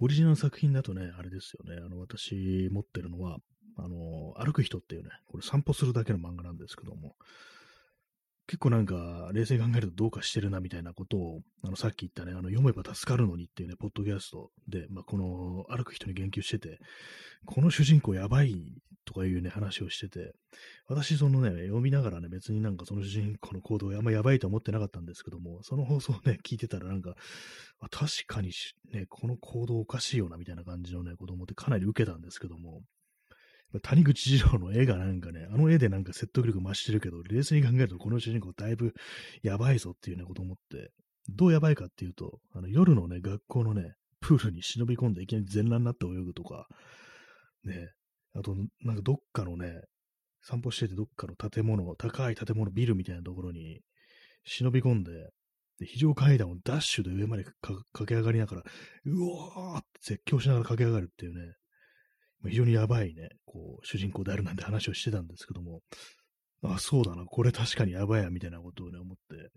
[0.00, 3.38] オリジナル作品だとね、あれですよね、あの、私持ってるのは、
[3.76, 7.16] あの、歩く人っていうね、これ散歩するだけの漫画なんですけども、
[8.48, 16.78] 結構なんか、冷静に考えるとどうかしてるなみたいなことを、あの、さっき言ったね、あの、読めば助かるのにっていうね、ポッドキャストで、まあ、この、歩く人に言及してて、
[17.44, 18.72] この主人公やばい
[19.04, 20.32] とかいうね、話をしてて、
[20.86, 27.16] 私、そのね、読みながらね、別になんかその主人公の行動あんまやばいと思ってなかったんですけども、その放送をね、聞いてたらなんか、
[27.90, 28.52] 確かに
[28.94, 32.80] ね、この行動おかしいよな、みたいな感じのね、子供ってかなり受けたんですけども、
[33.82, 38.94] 谷口二郎の絵がなんかね、あの絵でなんか説得力増してるけど、冷静に考えるとこの主人公だいぶ
[39.42, 40.90] やばいぞっていうねこと思って、
[41.28, 46.66] どうやばいかっていうと、あの夜のね、学校のね、プールに忍び込んでいきなり全裸になって泳ぐとか、
[47.64, 47.92] ね、
[48.34, 49.80] あと、なんかどっかのね、
[50.40, 53.80] 散歩しててどっかの建物、高い建物、ビルみたいなところに
[54.44, 55.12] 忍び込んで、
[55.78, 58.62] で非常階段をダッシュで上まで駆け上がりながら、
[59.04, 61.54] うわーって絶叫しながら駆け上がるっていうね、
[62.46, 65.80] 非常にやばいね、こう、主人公であるなんて話をしてたんですけども、
[66.62, 69.50] あ、そうだな、これ確かにやばいや、みたいなことをね、思って、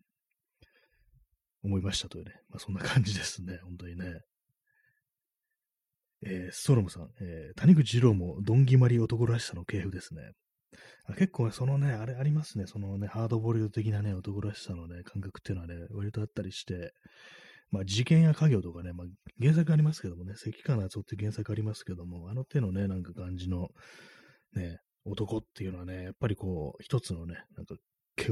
[1.63, 4.21] 思いましたというね、まあそんな感じですね、本当にね。
[6.23, 10.31] えー、ストロムさん、えー、谷口二郎もどんぎまり男らしさの系譜ですね。
[11.05, 16.93] あ結構、そのね、あれありますね、そのね、ハードボイルド的なね、男らしさのね、感覚っていうのはね、割とあったりして、
[17.71, 19.07] まあ、事件や家業とかね、まあ、
[19.39, 23.69] 原作ありますけどもね、関川夏夫って原作ありますけども、あの手のね、なんか感じの、
[24.53, 27.75] ね、男っていうのはね、やっぱりこう、一つのね、なんか、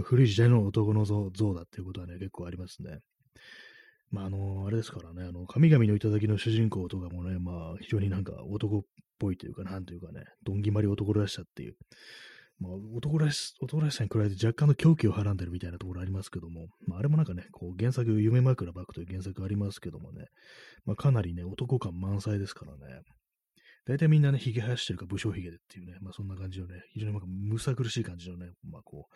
[0.04, 2.99] 古い時代の男の像だっていうことはね、結構ありますね。
[4.12, 8.82] まあ、あの、あれですからね、あの、神々の頂の主人公とかもね、まあ、非常になんか男っ
[9.19, 11.75] ぽいというか、なんというかね、どんぎまり男らしさっていう、
[12.60, 20.26] まあ、男らし、男らしさに比べて若干の狂気をはらんでるみたいなところありますけども、まあ、あれもなんかね、こう原作、夢枕バックという原作ありますけどもね、
[20.86, 23.02] まあ、かなりね、男感満載ですからね。
[23.86, 29.15] 大体みんなね、髭生やしてるか武将髭でっていうね、まあそんな感じのね、非常になんかむさ苦しい感じのね、まあこう、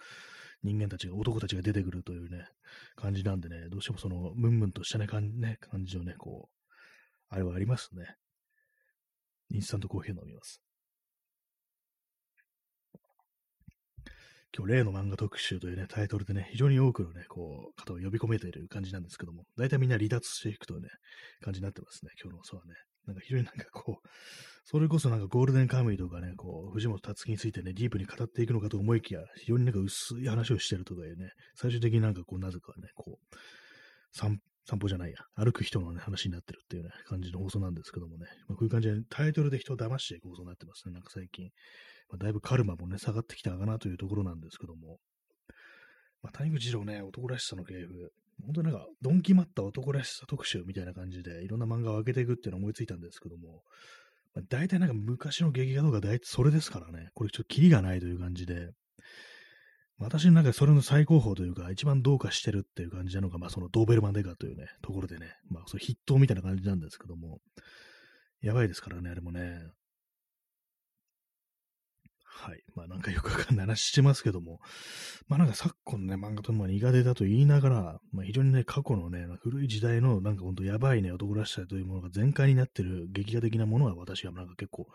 [0.63, 2.47] 人間たちが、男たちが出てくるというね、
[2.95, 6.73] 感じなんでね、どうしてもその、ムンムンとしたね、感ね感じのね、こう、
[7.29, 8.15] あれはありますね。
[9.49, 10.61] インスタントコーヒー飲みます。
[14.55, 20.89] 今日、例の漫画特集というね、タイトルでね、非常に多くのね、こう、方を呼び込めている感じなんですけども、大体みんな離脱していくというね、
[21.41, 22.75] 感じになってますね、今日のそうはね。
[23.07, 24.09] なんか非常になんかこう、
[24.63, 33.35] それこそなんかゴールデンカムイとかね、こう、藤本達樹についてね、ディープに語っていくのかと思いきや、非常になんか薄い話をしてるとかいうね、最終的になんかこう、なぜかね、こう、
[34.11, 41.49] 散散歩じゃないや、歩く人の、ね、話になってるっていうね、感じの放送なんですけどもね、まあ、こういう感じでタイトルで人を騙していく放送になってますね、なんか最近。
[42.13, 44.99] まあ、だいぶカルマもね、下がってきたかなというところなんですけども、
[46.21, 48.11] まあ、谷口二郎ね、男らしさの系譜、
[48.45, 53.63] 本当になんか、ドンキマった男らしさ特集みたいな感じで、いろんな漫画を開けていくっていうのを思いついたんですけども、
[54.35, 58.69] まあ、大体なんか昔の劇画とか大体それですからね、これちょっとキリがないという感じで、
[59.97, 67.39] 私の中でそれの最高峰というか、一番どうかしてるっていう感じなのが、まあそのドーベルマンデカというね、ところでね、まあそ筆頭みたいな感じなんですけども、
[68.41, 69.61] やばいですからね、あれもね。
[72.35, 72.63] はい。
[72.75, 74.59] まあなんかよくわかんない話してますけども、
[75.27, 84.87] まあなんか昨今のね、漫画とも苦手だと言いながら、まあ非常にね、過去のね、古い時代のなんかほんとやばいね、男らしさというものが全開になってる劇画的なものは私はなんか結構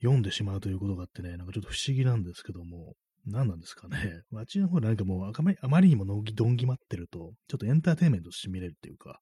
[0.00, 2.94] 読んでしまうということがあってね、なんかちょっと不思議なんですけども、
[3.26, 4.22] 何なんですかね。
[4.30, 9.18] 街の方なんかもうあまりあまりにものぎどんぎまってると、ちょっとエンターテインメントして見れるっていうか、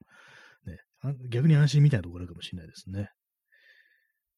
[0.66, 0.78] ね、
[1.28, 3.10] 逆に安心みたいなところあるかもしれないですね。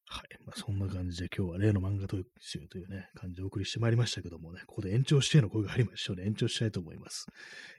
[0.06, 0.22] はい。
[0.44, 7.26] まあ、そんな感じで今日は例の漫画特集というね、感じでお送りしてまいりましたけどもね、ここで延長しての声がありましたので、延長したいと思います。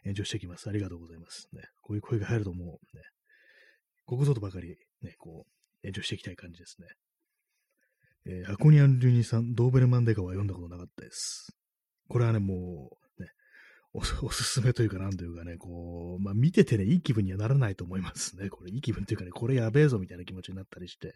[0.06, 0.70] 延長していきます。
[0.70, 1.48] ありがとうございます。
[1.54, 3.04] ね、こういう声が入るともうね、
[4.06, 6.88] ここぞとばかりね、こう、延長していきたい感じですね。
[8.28, 11.56] えー、アコニアン・ルニさん、ドーベルマンデカは読んだことなかったです。
[12.08, 13.05] これはね、もう、
[13.96, 18.50] お おすすめというか、なんというかね、こう、まあ、見ててね、いい気分にはならないと思いますね。
[18.52, 21.16] これ、いい気分というかね、これやべえぞみたいな気持ちになったりして。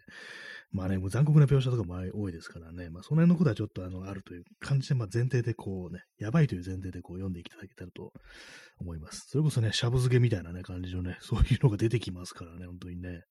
[0.72, 8.14] まあね、もう残酷な描写とかも多いですからね、まあ、その辺のことはちょっとあの、あるという感じで、まあ、前提でこうね、やばいという前提でこう読んでいただけたらと
[8.78, 9.26] 思います。
[9.28, 13.24] それこそね、しゃぶ漬けみたいなね、感じのね、 そういうのが出てきますからね、本当にね。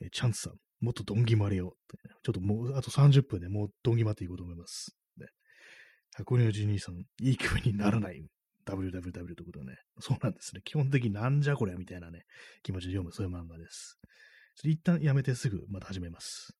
[0.00, 1.76] えチャンスさん、もっとドンギマりを。
[2.22, 4.94] ちょっともう、あと30分でもうドンギマっていこうと思います。
[6.14, 8.22] 箱根おじ兄さん、いい気分にならない
[8.64, 9.76] www ってことね。
[10.00, 10.62] そうなんですね。
[10.64, 12.24] 基本的になんじゃこりゃみたいなね、
[12.62, 13.98] 気持ちで読む、そういう漫画です。
[14.64, 16.56] 一旦やめてすぐまた始めます。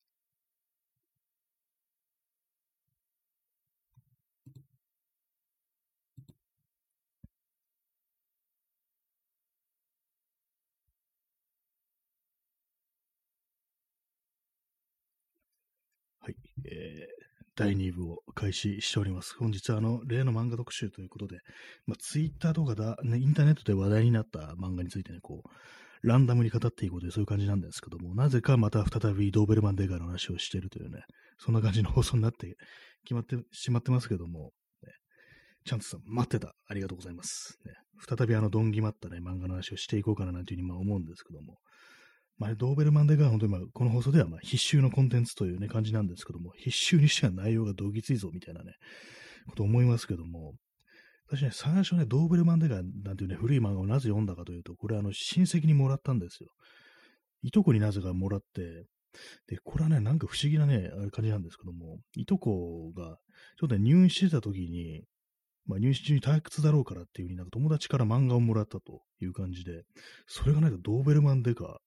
[16.20, 16.36] はい。
[16.64, 19.36] えー、第2部を開始しております。
[19.36, 21.38] 本日はあの、例の漫画特集ということで、
[21.86, 25.48] まあ、ツイッターとかだ、ね、インターネットで話題になった漫画についてね、こう、
[26.02, 31.02] ランダムに語っていこうというそういう感じなんですけども、なぜかまた再びドーベルマンデーガーの話をしているというね、
[31.38, 32.56] そんな感じの放送になって
[33.04, 34.92] 決まってしまってますけども、ね、
[35.64, 36.54] チャンツさん、待ってた。
[36.68, 37.58] ありがとうございます。
[37.66, 37.74] ね、
[38.08, 41.58] 再びあの、どんぎまったね、漫画の話をしていこうかななんていうふうにまあ思うんですけども、
[42.38, 48.72] まあ、ドーベルマンデが本当にまあこの放送ではまあ必修のコンテンツというね感じなんですけども、必修にしては内容がどぎついぞみたいなね、
[49.48, 50.54] こと思いますけども、
[51.28, 56.50] 私ね、最初ね、ドーベルマンデガなんていうね、古い漫画をなぜ読んだかというと、これあの、親戚にもらったんですよ。
[57.42, 58.86] いとこになぜかもらって、
[59.46, 63.18] で、これはね、なんか不思議なね、あれ感じなんですけども、いとこが、
[63.58, 65.04] ちょっとね、入院してた時に、
[65.66, 69.84] まあ、入院中に退屈だろうからっていう風になんか友達から漫画をもらったという感じで、
[70.26, 71.80] それがなんかドーベルマンデカ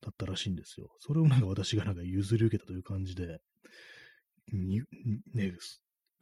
[0.00, 0.88] だったらしいんですよ。
[0.98, 3.38] それをなんか私がなんか譲り受けたという感じで、
[4.52, 4.82] に
[5.34, 5.52] ね、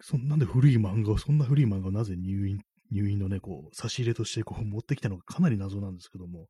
[0.01, 2.59] そなんで古い漫画を、そんな古い漫画をなぜ入院、
[2.91, 6.47] 入院のね、こう、差し入れとしてこう持ってきたのかかなり謎なんですけども、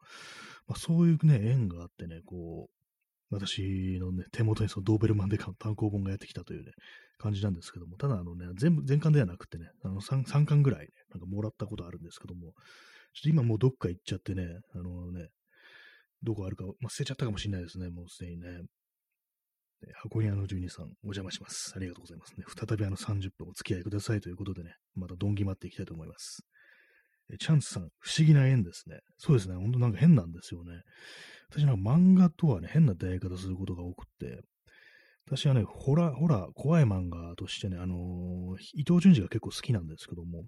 [0.66, 6.72] まあ、そういうね、縁があってね、こう、私のね、手元にそのドーベルマンデカの単行本がやってきたというね、
[7.18, 12.52] 感じなんですけども、ただあのね、全部、全巻ではなくてね、あの 3, 3巻ぐらいね、なんかもらったことあるんですけども、
[13.14, 15.28] ちょっと今もうどっか行っちゃってね、あのね、
[16.26, 18.62] どこあるか、まあ、捨てちゃったかもしれないですね、もうすでにね。
[20.02, 21.72] 箱庭の12さん、お邪魔します。
[21.76, 22.44] ありがとうございますね。
[22.48, 26.42] 再びあの30分お付き合いくださいということでね、またどんぎまっていきたいと思います。
[27.32, 29.00] えチャンスさん、不思議な縁ですね。
[29.18, 30.82] そうですね、ほんとなんか変なんですよね。
[31.50, 34.40] 私なんか漫画とはね、変な出会い方することが多くって、
[35.26, 37.98] 私はね、ホラ、ホラ、怖い漫画としてね、あのー、
[38.74, 40.44] 伊藤淳二が結構好きなんですけども、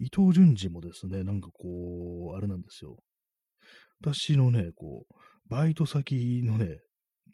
[0.00, 2.96] 伊藤淳二もですね、なんかこう、あれなんですよ。
[4.00, 5.14] 私のね、こう、
[5.48, 6.78] バイト先のね、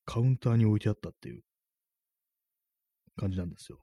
[0.04, 1.42] カウンターに置いてあったっていう
[3.16, 3.78] 感じなんですよ。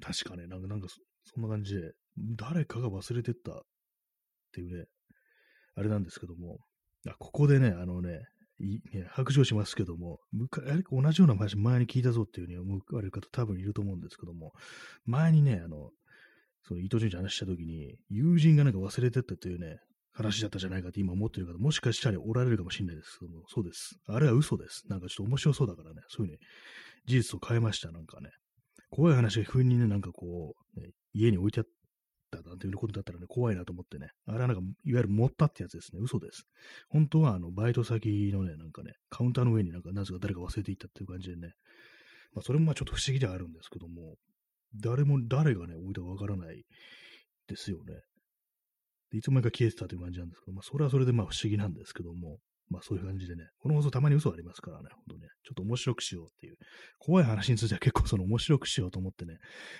[0.00, 0.88] 確かね、なんか、なんか
[1.24, 1.92] そんな感じで、
[2.36, 3.60] 誰かが忘れてったっ
[4.52, 4.86] ていうね、
[5.76, 6.58] あれなんですけども、
[7.06, 8.20] あここでね、あのね、
[8.60, 14.52] いね白状しますけども、同じような話前に聞いたぞっていうふうに思われる方多分いると思うんですけども、
[15.04, 15.90] 前にね、あの、
[16.66, 19.78] その伊藤淳二話したときに、友人がなんか忘れてったというね、
[20.18, 23.96] 話だったじゃないかって今思ってる方、もしかしたらおられるかもしれないですけども、そうです。
[24.06, 24.82] あれは嘘です。
[24.88, 26.38] なんかちょっと面白そうだからね、そういうふうに
[27.06, 28.30] 事実を変えました、なんかね。
[28.90, 31.66] 怖い話が不意にね、なんかこう、ね、家に置いてあっ
[32.30, 34.10] たなんていうことだったらね、怖いなと思ってね。
[34.26, 36.00] あれはなんか、いわゆる持ったってやつですね。
[36.02, 36.44] 嘘です。
[36.88, 41.54] 本当は、あの、バイト先のね、なんかね、カウンターの上になんか、なぜか誰か忘れていったっていう感じでね。
[42.32, 44.16] まあ、それもまあちょっと不思議ではあるんですけども、
[44.74, 46.64] 誰も、誰がね、置いたかわからない
[47.46, 47.94] ですよね。
[49.12, 52.38] いつもか消えてたという感じなんですけど、まあ、それはそれでまあ不思議なんですけども、
[52.70, 56.56] まあそういう感じでね、この放送たまに嘘ありますからね、ほんとね、ちょっと面白くしようっていう、
[56.98, 59.38] 怖い話については結構その面白くしようと思ってね、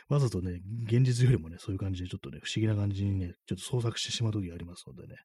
[0.08, 5.16] わざとね、現実よりもね、そういう感じでちょっとね、不思議な感じにね、ちょっと創作してしまう時がありますのでね、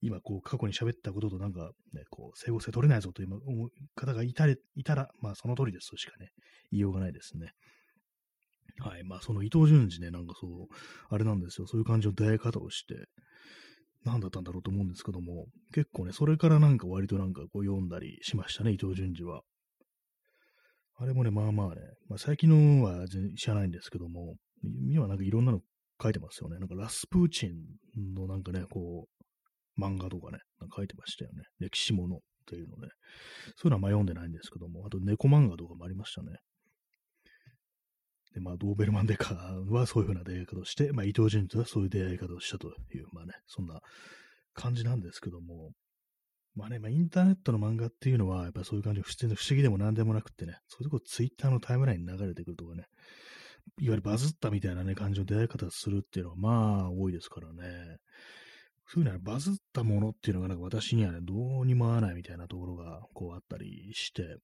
[0.00, 3.28] 今こう過去に喋ったこととなんかね、こう整合性取れないぞという
[3.94, 6.30] 方がいたいたら、まあその通りですとしかね、
[6.70, 7.52] 言いようがないですね。
[8.80, 9.04] はい。
[9.04, 10.50] まあ、その伊藤淳二ね、なんかそう、
[11.08, 11.66] あれなんですよ。
[11.66, 13.06] そういう感じの出会い方をして、
[14.04, 19.42] 何だったんだろうと思うんですけども、結構ね、それからなんか割となんかこう読んだりしましたね、伊藤淳二は。
[20.96, 24.36] あれもね、まあまあね、まあ、最近のは知らないんですけども、
[24.88, 25.60] 今なんかいろんなの
[26.02, 26.58] 書いてますよね。
[26.58, 31.42] なんかラスプーチンのなんかね、こう、漫画とかね、なんか書いてましたよね。
[31.58, 32.88] 歴史ものっていうのね。
[33.56, 36.38] そういうのはま読んでないんですけども、あと猫漫画とかもありましたね。
[38.34, 39.34] で、まあ、ドーベルマンデカ
[39.68, 42.70] はそういうふうな出会い方をして、まあ、伊藤淳とはそういう出会い方をしたとい
[43.00, 43.80] う、まあね、そんな
[44.54, 45.70] 感じなんですけども、
[46.56, 52.84] まあね、まあ、インターネットの漫画っていうのは、やっぱそういう感じで普通の不思議でも何でもなくってね、そういうとこツイッターのタイムラインに流れてくるとかね、
[53.80, 57.96] いわゆるバズったみたいなね、感じの出会い方をするっていうのは、まあ、多いですからね。
[58.86, 64.36] そういうのはバズったものっていうのがなんか私にはね、どうにも合わないみたいなところがこうあったりして、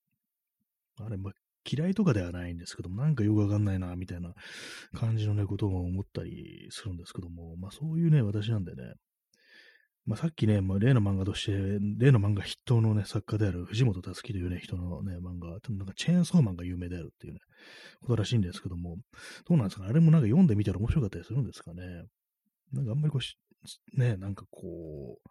[0.98, 1.33] あれ、まあ、
[1.64, 4.34] 嫌いとかではないんですけども、なんかよくわかんないな、みたいな
[4.95, 8.95] 感じのね、ことを思ったりするんですけども、まあそういうね、私なんでね、
[10.07, 11.53] まあさっきね、まあ、例の漫画として、
[11.99, 17.41] 例の漫画筆頭のね、作家である藤本つ樹というね、人のね、漫画、なんかチェーンソーマンが有名であるっていうね、
[18.01, 18.97] ことらしいんですけども、
[19.47, 21.82] どうなんですかね、あれもなんか読んでみたら面白かったりするんですかね？
[22.72, 25.30] なんかあんまりこうね、なんかこう、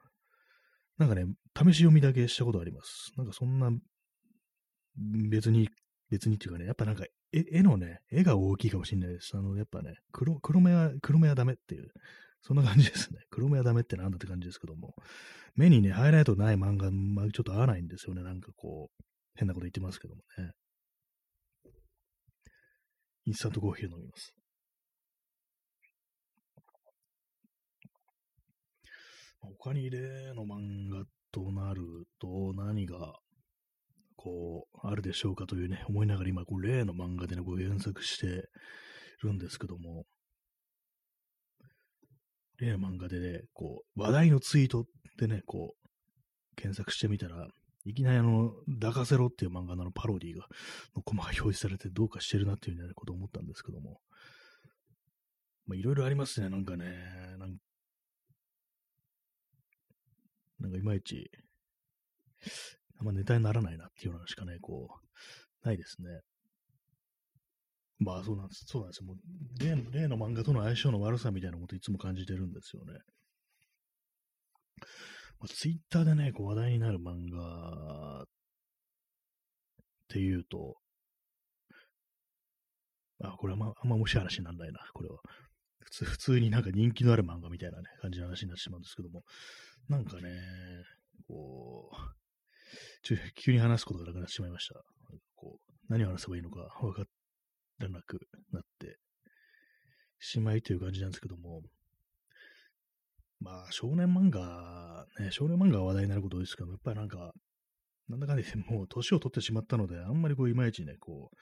[0.99, 1.25] なんかね、
[1.57, 3.11] 試し読みだけしたことあります。
[3.17, 3.71] なんかそんな、
[5.29, 5.67] 別に
[6.09, 9.31] 別にっていうかね、やっぱなんか絵絵のね、絵が大きいかもしれないです。
[9.35, 11.91] あの、やっぱね、黒黒目は、黒目はダメっていう、
[12.41, 13.19] そんな感じですね。
[13.29, 14.95] 黒目はダメってなんだって感じですけども、
[15.55, 18.23] 目にね、ハイライトない漫画、まあ、ちょっと合わないんですよね。
[18.23, 19.03] なんかこう、
[19.35, 20.51] 変なこと言ってますけどもね。
[23.25, 24.33] インスタントコーヒーを飲みます。
[29.41, 33.13] 他に例の漫画となると何が
[34.21, 38.49] こう、あるでしょうかというね、思いながら今、こう例の漫画でね、こう検索して
[39.23, 40.03] るんですけども、
[42.59, 44.83] 例の漫画でね、こう、話題のツイート
[45.17, 47.47] でね、こう、検索してみたら、
[47.85, 48.51] いきなりあの、
[48.81, 50.45] 抱かせろっていう漫画のパロディーが、
[50.97, 54.01] のコマが表示されてどうかしてるなっていうね、ことを思ったんですけども。
[55.65, 56.85] まあ、いろいろありますね、なんかね。
[57.37, 57.57] なん
[60.59, 61.31] なんかいまいち、
[62.99, 64.89] あんまネタにならないなっていうのしかね、こ
[65.63, 66.19] う、ないですね。
[67.99, 68.65] まあそうなんです。
[68.65, 69.07] そうなんですよ。
[69.07, 69.17] もう
[69.59, 72.93] 例の例の漫画との相性の悪さみたいなこといつも感じてるんですよね。
[75.39, 78.25] まあ、ツイッターでね、こう話題になる漫画っ
[80.07, 80.75] ていうと、
[83.21, 85.17] あ、これはまあ、あんま面白い話にならないな、これは。
[85.79, 89.23] 普通、普通になんか人気のある漫画みたいなね、感じの話になってしまうんですけども、
[89.87, 90.31] なんかね、
[91.27, 92.18] こう、
[93.03, 94.81] ちょ急に話すことがなくなってしまいました。
[95.35, 97.03] こう何を話せばいいのか分か
[97.79, 98.19] らなく
[98.51, 98.97] なって
[100.19, 101.61] しまいという感じなんですけども、
[103.39, 107.31] まあ、少年漫画、ね、少年漫画は話題になること多いですけど、やっぱりなんか、
[108.09, 111.35] なんだかんだもう年を取ってしまったので、あんまりこう、いまいちね、こう、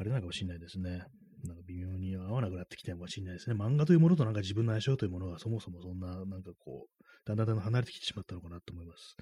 [0.00, 1.04] あれなのかもしれないですね。
[1.44, 3.56] なんか微妙に合わなくなってきたかもしれないですね。
[3.56, 9.16] 漫画というものとなんか自分の相性というものがそもそもそんな、なんかこう、だんだんだん離れてきてしまったのかなと思います。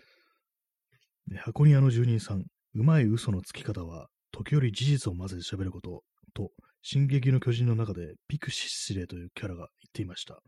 [1.35, 6.03] 箱庭の住人さん、うまい嘘のつき方は、時折事実を混ぜて喋ること
[6.35, 6.51] と、
[6.83, 10.41] 進撃の巨人の中でピクシスレというキャラが言っていました。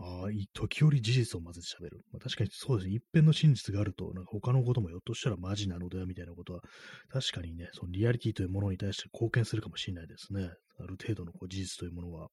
[0.00, 2.02] ああ、時折事実を混ぜて喋る。
[2.12, 2.94] まあ、確かにそうですね。
[2.94, 6.60] 一辺の真実があると、なんか他のこともひょっとしたらマジなのではみたいなことは、
[7.08, 10.50] 確かにね、そのリアリティというものに対して貢献するかもしれないですね。
[10.78, 12.28] ある程度のこう事実というものは。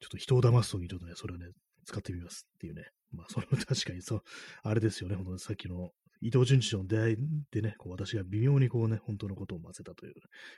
[0.00, 1.46] ちょっと人を騙すときにちょっとね、それをね、
[1.84, 2.86] 使ってみますっていうね。
[3.12, 4.22] まあ、それも確かにそう、
[4.62, 5.14] あれですよね。
[5.14, 5.90] ほんとさっきの
[6.22, 7.16] 伊藤淳史の出会い
[7.50, 10.14] でね、こう私が微妙にこうね、本当のことを混ぜたという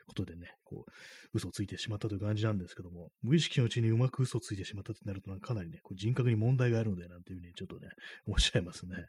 [0.07, 0.91] ことでね、こう、
[1.33, 7.89] 嘘をついてしまったという感じなんですけども、無意識のうちにうまく嘘をついてしまったとなると、かなりね、こう人格に問題があるので、なんていうふうにちょっとね、
[8.29, 9.07] おっしゃいますね。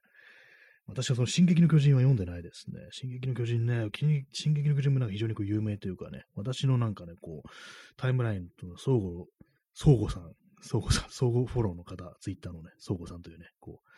[0.87, 2.79] 私はその進撃の巨人は読んでないですね。
[2.91, 3.89] 進撃の巨人ね、
[4.31, 7.49] 進撃の巨人もなんか非常にこう有名というかね、私のなんかね、こう、
[7.97, 9.25] タイムラインと相互、
[9.73, 10.31] 相互さん、
[10.61, 13.89] 相互さん、相互フォローの方、ツイッターのね、相互さんというね、こう、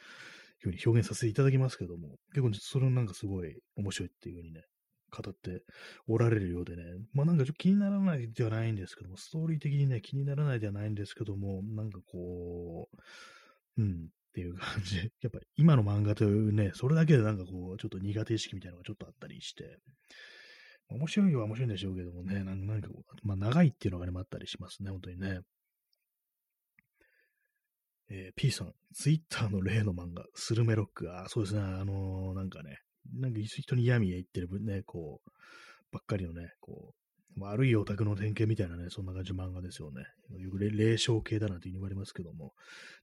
[0.72, 4.64] ふうに表現させていただきますけども、結構それなんかすごい面白いっていうふうにね、
[5.10, 5.64] 語って
[6.08, 12.90] おられるようでね、まあなんかちょっと気にならないではないんですけども、ストーリー的にね、気にならないではないんですけども、なんかこ
[13.78, 13.96] う、うん、っ
[14.34, 14.98] ていう感じ。
[15.22, 19.80] やっぱ今の漫画というね、それだけでなんかこう、ちょっと苦手意識みたいなのがちょっとあったりして、
[20.90, 22.90] 面白いは面白いんでしょうけどもね、なんか、
[23.24, 25.40] まあ長いっていうのがね、あったりしますね、本当にね。
[28.10, 31.12] えー、P さん、ツイッターの例の漫画、スルメロック。
[31.18, 31.62] あ、そうですね。
[31.62, 32.80] あのー、なんかね、
[33.20, 35.30] なんか人に闇へ言ってるね、こう、
[35.92, 37.08] ばっかりのね、こう、
[37.40, 40.04] 悪いオタクの典型みたいなね、そんな感じの漫画ですよね。
[40.40, 42.54] よく霊障系だなんて言われますけども、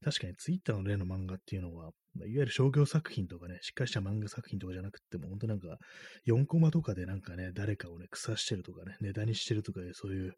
[0.02, 5.78] 確かにツイッターの例の漫画っていうのは、いわゆる商業作品とかね、しっかりした漫画作品とかじゃなくても、本当なんか、
[6.26, 10.34] 4コマとかでなんかね、誰かをね、腐してるとかね、ネタにしてるとか、そういう、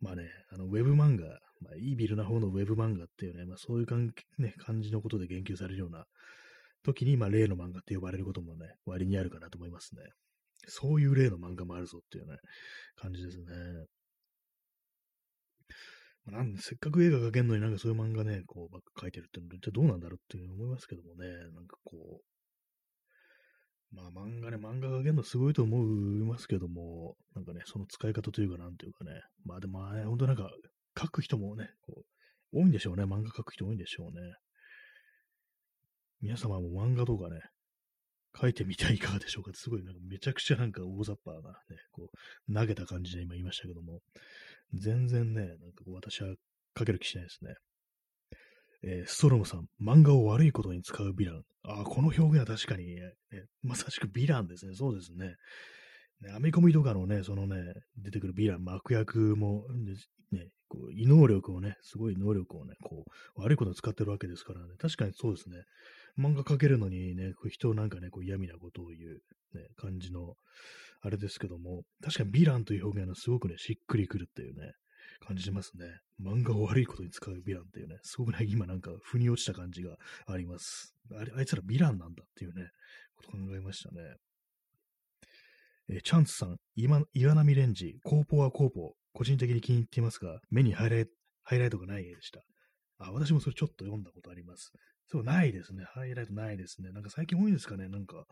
[0.00, 6.04] まあね、あの、ウェブ漫画、まあ、いいビルな方のウェブ漫画っていうね、まあそういう感,、ね、感じのことで言及されるような
[6.84, 10.02] 時に、まあ例の漫画って呼ばれることもね、割にあるかなと思いますね。
[10.68, 12.36] そういう例の漫画もあるぞっていうね、
[12.96, 13.44] 感じですね。
[16.26, 22.24] まあ、なんで、せっかく絵が描けるのになんかそういう漫画ね、こう、ばっか描いてるってのは、どうなんだろうって思いますけどもね、なんかこう、
[23.94, 30.50] まあ漫画ね、漫画が描けるのすごいと思いますけども、なんかね、その使い方というかなんていうかね、まあでもあ、ね、本当なんか、
[30.98, 32.04] 書く人もね、こ
[32.52, 33.04] う、多いんでしょうね。
[33.04, 34.34] 漫画書く人多いんでしょうね。
[36.20, 37.40] 皆様も漫画とかね、
[38.40, 41.54] 書いてみてはいかがでしょうかすごいなんかめちゃくちゃなんか大雑把なね、
[41.92, 42.10] こ
[42.48, 44.00] う、投げた感じで今言いましたけども、
[44.72, 46.34] 全然ね、なんかこう私は
[46.76, 47.54] 書ける気しないですね。
[48.86, 51.42] えー、ストロムさん、漫画を悪いことに使うヴィラン。
[51.62, 53.12] ああ、この表現は確かに、ね、
[53.62, 54.74] まさしくヴィランですね。
[54.74, 55.36] そうですね。
[56.20, 57.56] ね編み込みとかのね、そのね、
[57.96, 59.64] 出てくるヴィラン、悪役も、
[60.32, 64.74] ね、こう異能力をね、すごい能力をね、こう、悪いことに使ってるわけですからね。
[64.78, 65.62] 確かにそうですね。
[66.18, 70.34] 漫画描けるのにね、こう人をなんかね、こう嫌味なことを言う、ね、感じの、
[71.00, 74.72] あれですけども、確かにヴィランという表現はすごくね、しっくりくるっていうね、
[75.20, 75.86] 感じしますね。
[76.20, 79.96] 漫画を悪いことに使うヴィランっていうね、すごくね、今なんか腑に落ちた感じが
[80.26, 80.94] あります。
[81.12, 82.70] あれ、あいつらヴィランなんだっていうね、
[83.16, 84.16] こと考えましたね。
[85.90, 91.06] え、チャンスさん、今、岩波レンジ、コーポはコーポ、個人的に気に入っていますが、目にハイライ
[91.44, 92.40] ハイライトがない絵でした。
[92.98, 94.72] あ、私もそれちょっと読んだことあります。
[95.06, 95.84] そう、ないですね。
[95.94, 96.90] ハイライトないですね。
[96.90, 97.88] なんか最近多いんですかね。
[97.88, 98.26] なんか、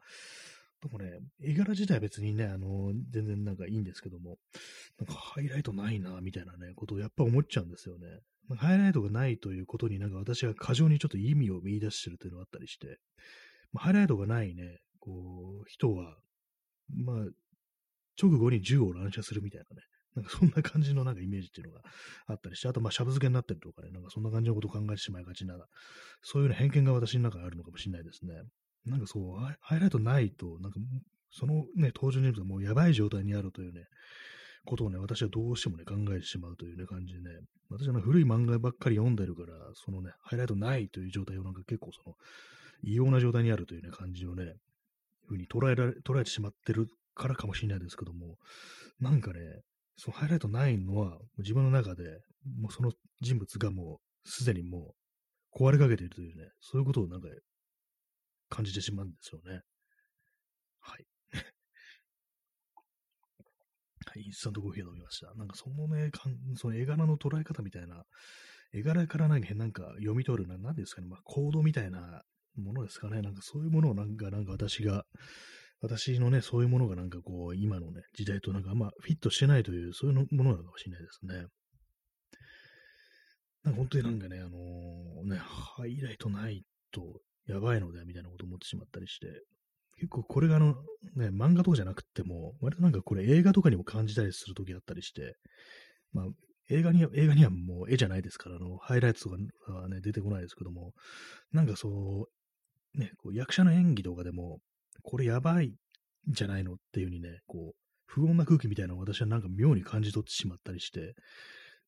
[0.83, 4.39] でもね、絵柄自体は別にね、あの、全然なんかいいんですけども、
[4.99, 8.07] なんかハイライトないな、みたいなね、ことをやっぱ思っちゃうんですよね。
[8.57, 12.99] ハイライトがないということになんか私が過剰にちょっと意味を見出してるというのがあったりして、
[13.73, 16.17] まあ、ハイライトがないね、こう、人は、
[16.89, 17.17] まあ、
[18.21, 19.83] 直後に銃を乱射するみたいなね、
[20.15, 21.81] なんかそんな感じのなんかイメージっていうのが
[22.27, 25.57] あったりして、あとまあ、しゃぶ漬けになってるとかね、なんかそんな感じのことを考えてしまいがちな、
[26.23, 28.35] そういう、偏見が私の中にあるのかもしれないですね。
[28.85, 30.79] なんかそう、ハイライトないと、なんか、
[31.31, 33.87] そのね、登場人物がもうやばい状態にあるというね、
[34.65, 37.41] ことをね、私はどうしてもね、考えてしまうというね、感じでね、
[37.71, 42.17] 私は、古い漫画ばっかり読んでるから、そのね、ハイライトないという状態をなんか結構その、
[42.83, 44.55] 異様な状態にあるというね、感じをね、
[45.27, 48.37] ふうに捉えられ、捉えてしまってるからかもしれないですけども、
[49.01, 49.41] なんかね、
[50.03, 52.03] そのハイライトないのは、自分の中で、
[52.59, 52.91] もうその
[53.21, 54.97] 人物がもう、すでにも
[55.55, 57.29] う、壊れかけているというね、そういうことをなんか、
[58.49, 59.61] 感じてしまうんですよね。
[60.81, 61.07] はい。
[64.05, 65.33] はい、インスタントコーヒー飲みました。
[65.37, 68.05] なんかそのね、かんその絵柄の捉え方みたいな、
[68.73, 72.25] 絵柄からなんかなんか読み取るな、何ですかね、まあ、コードみたいな
[72.57, 73.23] ものですかね。
[73.23, 75.07] なんかそういうものをなんか、なんか私が、
[75.83, 81.47] 私のね、そういうものがなんかこう、今のね、時代となんかあんまフィットしてないという、そういうものなのかもしれないですね。
[83.65, 86.63] なんか本当になんかね、あのー、ね、ハイライトない
[86.93, 89.27] とやばいので、みたいなこと思ってしまったりして、
[89.97, 90.75] 結構これがあの、
[91.17, 95.37] ね、漫画とかじゃなくても、割となんかこれ映画とかにも感じたりするときあったりして、
[96.13, 96.27] まあ、
[96.71, 100.93] 映画には、映画にはもう絵じゃないですから、あの、ハイライトとかはね、出てこないですけども、
[101.53, 102.29] なんかそ
[102.95, 104.61] う、ね、こう役者の演技とかでも、
[105.03, 105.75] これやばいん
[106.29, 107.77] じゃないのっていう風にね、こう、
[108.07, 111.15] 不穏な空気みたいなのを私はなんか妙に感じ取ってしまったりして、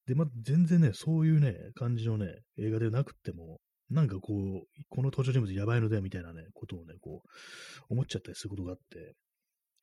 [0.06, 2.26] で、ま全然ね、そういうね、感じのね、
[2.58, 3.58] 映画でなくても、
[3.90, 9.14] なんかこう、この登場人物やばいので、みたいなね、ことをね、こう、思っちゃったりすることがあって、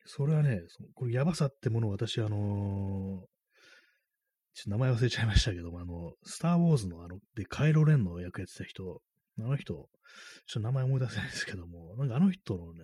[0.05, 2.31] それはね、そのこれやばさってものを私、あのー、
[4.53, 9.01] ちょっと名前忘れちゃいましたけども、あの、スター・ウォーズのあの、で、カイロ・レンの役やってた人、
[9.39, 9.87] あの人、ちょっ
[10.53, 12.83] と名前思い出せないですけども、なんかあの人のね、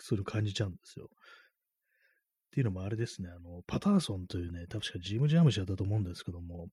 [0.00, 1.08] それ感じちゃうんですよ。
[1.08, 6.68] っていうのもあれですね、あの、パターソンというね、確かジム・ジャムシだったと思うんですけども、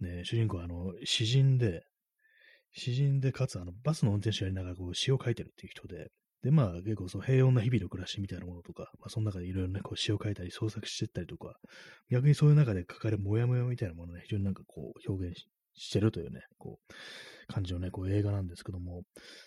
[0.00, 1.84] ね、主人公はあの、詩人で、
[2.74, 6.10] 詩人で、かつ、あの、バスの運転手やりながら、こう、詩を書いてるっていう人で、
[6.42, 11.54] で、まあ、結構、その平穏な日々の暮らしみたいなものとか、まあ、その中でいろいろね、こう、詩を書いたり、創作してったりとか、
[12.10, 15.38] 逆にそういう中で書かれるモヤモヤみたいなものね、非常になんかこう、表現
[15.74, 19.02] してるというね、こう、感じのね、こう、映画なんですけども、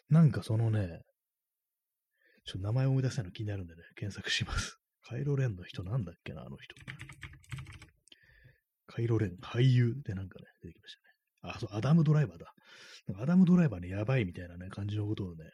[0.10, 1.02] なんかそのね、
[2.46, 4.80] ちょっと名前を思い出せないの気になるんでね、検索します。
[5.04, 6.76] カイロレンの人なんだっけな、あの人。
[8.88, 10.96] カイロレン、俳優でなんかね、出てきまし
[11.42, 11.54] たね。
[11.56, 12.54] あ、そう、アダムドライバーだ。
[13.22, 15.46] アダムドライバーね、やばいみたいなね、感じのことをね、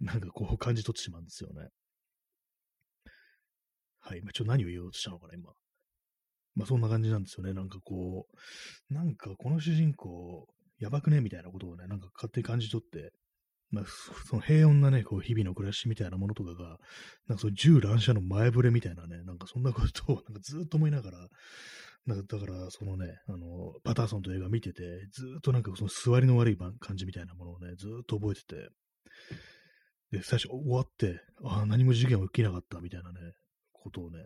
[0.00, 1.68] なんかこう感じ取ってしまうんですよね。
[4.00, 4.22] はい。
[4.22, 5.52] まあ、ちょっと何を言おうとしたのかな、今。
[6.54, 7.52] まあそんな感じなんですよね。
[7.52, 8.26] なんかこ
[8.90, 10.46] う、なんかこの主人公、
[10.78, 13.12] やばくねみたいなことをね、なんか勝手に感じ取って、
[13.70, 13.84] まあ、
[14.28, 16.78] その平穏なね、こう日々の暮らしみたいなものとかが、
[17.26, 21.28] なんかそう銃乱射の前触れみたいなね、なんかそんなことをなんかずっと思いながら、
[22.06, 28.70] なんかだから、そのね、あの、パターソンと映画見てて、ずっとなんかその座りの悪い感じみたいなものをね、ずっと覚えてて、
[30.12, 33.18] で、最初終わって、ああ、何も事件起きなかったみたいなね、
[33.72, 34.18] ことをね、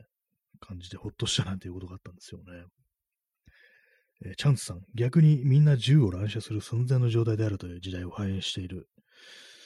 [0.60, 2.64] 感じてほっとしたなんていうことがあったんですよね。
[4.26, 8.88] えー、チャンスさん、逆にみんな銃を乱射する寸前の状態であるという時代を反映している。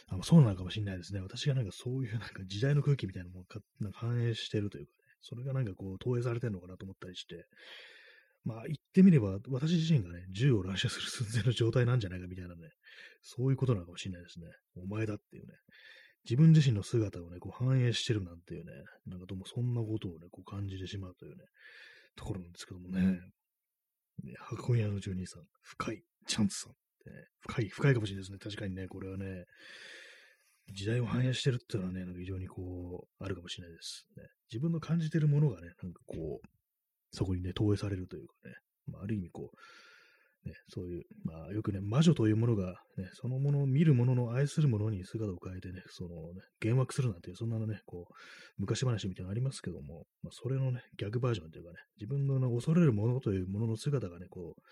[0.09, 1.21] あそうなのかもしれないですね。
[1.21, 3.45] 私がなんかそういうなんか時代の空気みたいなものを
[3.81, 7.47] なんか反映しているというかね、それがなんかこう投影されてるのかなと思ったりして、
[8.45, 12.69] まあ言ってみれば、私自身がね、銃を乱射する寸前の状態なんじゃないかみたいなね、
[13.23, 14.47] そういうことなのかもしれないですね。
[14.77, 15.55] お前だっていうね。
[16.25, 18.73] 自分自身の姿をね、こう反映してるなんていうね、
[19.07, 21.45] なんかどうもそんなことをね、こう感じてしまうというね、
[22.17, 23.21] ところなんですけどもね。
[24.23, 26.73] ね箱屋の住人さん、深い、チャンスさん、
[27.13, 27.27] ね。
[27.41, 28.39] 深い、深いかもしれないですね。
[28.39, 29.45] 確かにね、これはね、
[30.73, 34.07] 時代を反映してるっていうのはね、なんか非常にこう、あるかもしれないです。
[34.17, 36.47] ね、自分の感じてるものがね、なんかこう、
[37.11, 38.55] そこにね、投影されるというかね、
[38.87, 48.15] まあ、ある意味こう、ね、そういう、まあ、よくね、魔女というものが、ね、そのものを見る者のの愛する者に姿を変えてね、そのね、幻惑するなんていう、そんなのね、こう、
[48.59, 54.63] 昔話みたいなのありますけども、まあ、それのね、逆バージョンというかね、自分の、ね、恐れるものというものの姿がね、こう、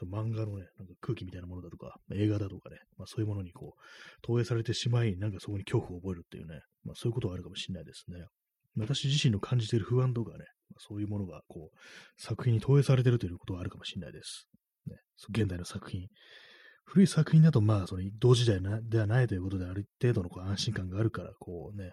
[0.00, 3.80] その漫画のね、なんか空気みたいなものだとか、映画だとかね、まあ、そういうものにこう、
[4.22, 8.24] 投影されてしまい、なんかそこに恐怖を覚えるっていうね、まあ、そういうことはあるかもしれないですね。
[8.78, 11.78] 私自身の感じている不安とかねま、そういうものが、こう、
[12.22, 14.48] 作品に投影されてるということはあるかもしれないです。
[14.86, 14.96] ね、
[15.28, 16.08] 現代の作品。
[16.84, 21.92] 古い作品だと、まあ、その同時代ではないということで、ある程度のこう安心感があるから、こうね、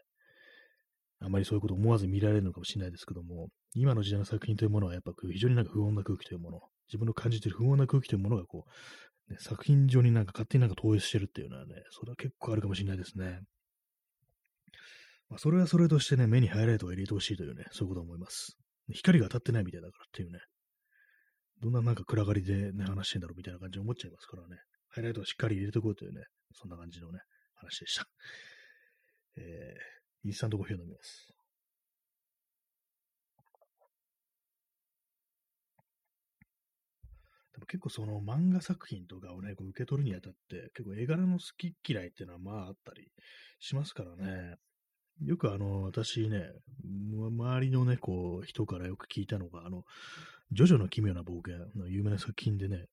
[1.20, 8.66] あまりそういうことを思わず見られるのかもしれないですけども、今の時代の作品というものは、やっぱ非常になんか不穏な空気というもの、自分の感じてる不穏な空気というものが、こ
[9.30, 13.42] う、ね、作品上になんか勝手になんか投影してるっていうのはね、それは結構あるかもしれないですね。
[15.30, 18.58] まあ、それはそれとしてね、目にハイライトを入れてほしいというね、そういうことを思います。
[18.94, 20.40] 光が当たってないみたいだからっていうね、
[21.62, 24.58] どんななんか暗がりでね、話してんだろうみたいな感じで思っちゃいますからね。
[24.90, 26.22] ハイライトをしっかり入れておこうというね、
[26.54, 27.20] そんな感じのね、
[27.56, 28.06] 話でした。
[29.38, 31.37] えー、インスタントコーヒーを飲みます。
[37.58, 43.08] でも結構その漫画作品とかをね、こう受け取るにあたって、結構絵柄の好き嫌いっていうのはまああったり
[43.60, 44.56] しますからね。
[45.24, 46.52] よくあの、私ね、
[46.86, 49.84] 周りのね、こう、人からよく聞いたのが、あの、
[50.52, 52.86] ジョジョの奇妙な冒険の有名な作品でね、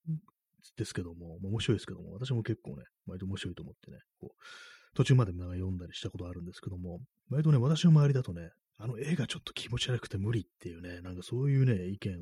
[0.79, 12.19] ですけども、面白いですけども、私も結構ね、割と面白いと思ってね、こう、途中までなんか読んだりしたことあるんですけども、割とね、私の周りだとね、あの絵がちょっと気持ち悪くて無理っていうね、なんかそういうね、意見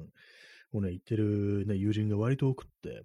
[0.73, 3.03] をね、言ってるね、友人が割と多くって、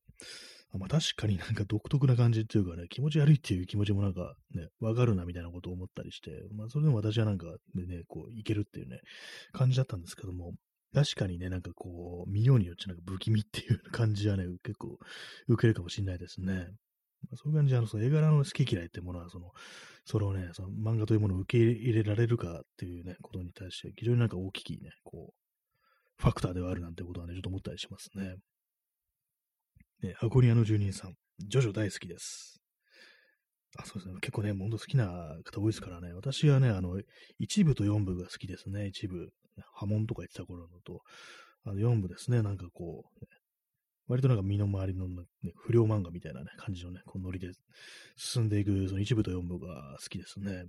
[0.78, 9.00] まあ確かになんか独特な感じっていうかね、気持ち悪いっていう気持ちもなんかね、わかるなみたいなことを思ったりして、まあそれでも私はなんかね、こういけるっていうね、
[9.54, 10.54] 感じだったんですけども、
[10.94, 14.98] 確かにね、なんかこう、見ようによってなんか不気味っていう感じはね、結構
[15.48, 16.70] 受けるかもしれないですね。
[17.30, 19.52] まあ、そういう感じで、あの、その絵柄の好き嫌いってものは、その、
[20.06, 25.47] それをね、その漫画というものを受け入れられるかっていうね、ことに対して、非常になんか大きいね、こう、
[26.18, 28.36] ファクターではあるなんてことはね、ちょっと思ったりしますね。
[30.04, 32.62] ね、箱庭の住人さん、ジョジョ大好きです。
[33.78, 34.16] あ、そうですね。
[34.22, 35.08] 結構ね、ほんと好きな
[35.44, 36.14] 方多いですからね。
[36.14, 37.00] 私はね、あの、
[37.40, 38.88] 一部と四部が好きですね。
[38.88, 39.30] 一部。
[39.74, 41.02] 波紋とか言ってた頃のと、
[41.64, 42.42] あの四部ですね。
[42.42, 43.28] なんかこう、ね、
[44.08, 45.16] 割となんか身の回りの、ね、
[45.56, 47.52] 不良漫画みたいなね、感じのね、このノリで
[48.16, 50.66] 進んでいく、その一部と四部が好きですね。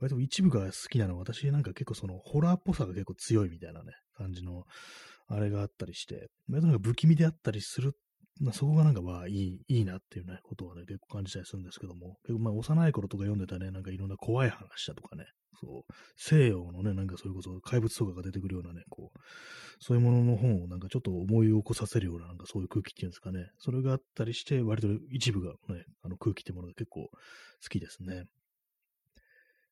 [0.00, 4.64] 割と一部が好きなのは、私なんか結構そのホラーっぽさが結構強いみたいなね、感じの、
[5.28, 7.92] あれがあったりして、割となんか不気味であったりする、
[8.40, 15.26] まあ、そこがなんかまあいい、いいなっていうね、ことはね、結構感じたりするんですけども、結構まあ幼い頃とか読んでたね、なんかいろんな怖い話だとかね、
[15.60, 19.18] そう、西洋のね、なんかそれこそ怪物とかが出てくるようなね、こう、
[19.80, 27.10] そういうものの本をなんかちょっと思い起こさせるような、なんかそういう空気っていうんですかね、それがあったりして、割と一部がね、あの空気ってものが結構好
[27.68, 28.24] きですね。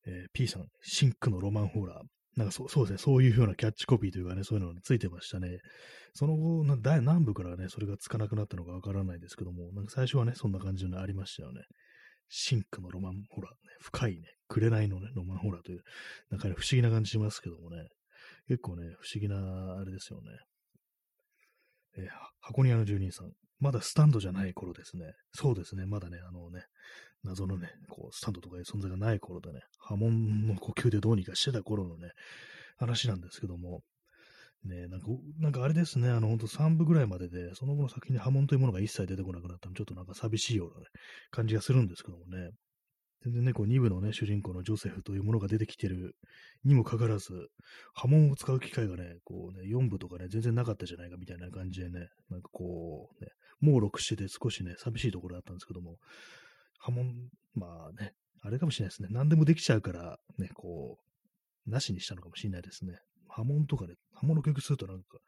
[0.07, 2.05] えー、P さん、シンクのロマンホラー。
[2.37, 5.59] なんかそそうですね、そういうようなキャッチコピーというかね、そういうのがついてましたね。
[6.13, 11.63] その後、な南部からね、それがつかなくなったのかわからないですけども、なんか最初はね、そんな感じのありましたよね。
[12.29, 15.83] シンクのロマンホラー、ね、深いね、紅のね、ロマンホラーという、
[16.31, 17.89] なんかね、不思議な感じしますけどもね、
[18.49, 20.31] 結構ね、不思議な、あれですよね。
[21.99, 22.09] えー、
[22.41, 25.13] 箱庭の住人さん、まだスタンドじゃない頃ですね。
[25.33, 26.65] そうですね、まだね、あのね、
[27.27, 32.11] 謎のね、こう、スタンドとかいう存在がない頃でね、波紋の呼吸でどうにかしてた頃のね、
[32.79, 33.83] 話なんですけども、
[34.65, 35.07] ね、なんか、
[35.39, 40.87] なんかあれですね、あの、ほんと3部ぐらいまでで、その後の作品に波紋というものが一切出てこなくなったの、ちょっとなんか寂しいような、ね、
[41.31, 42.51] 感じがするんですけどもね、
[43.25, 46.15] 全然ね、こう2部のね、主人公のジョセフというものが出てきてる
[46.65, 47.49] にもかかわらず、
[47.95, 55.97] 波紋を使う機会がね、こうね、4部とかね、全然なかったじゃないかみたいな感じでね、なんかこう、ね、猛録してて少しね、寂しいところだったんですけども、
[56.79, 58.13] 波紋、まあね、
[58.43, 59.09] あれかもしれないですね。
[59.11, 60.99] 何でもできちゃうから、ね、こ
[61.67, 62.99] う、なしにしたのかもしれないですね。
[63.29, 65.19] 波紋とかね、波紋の呼吸するとなんか、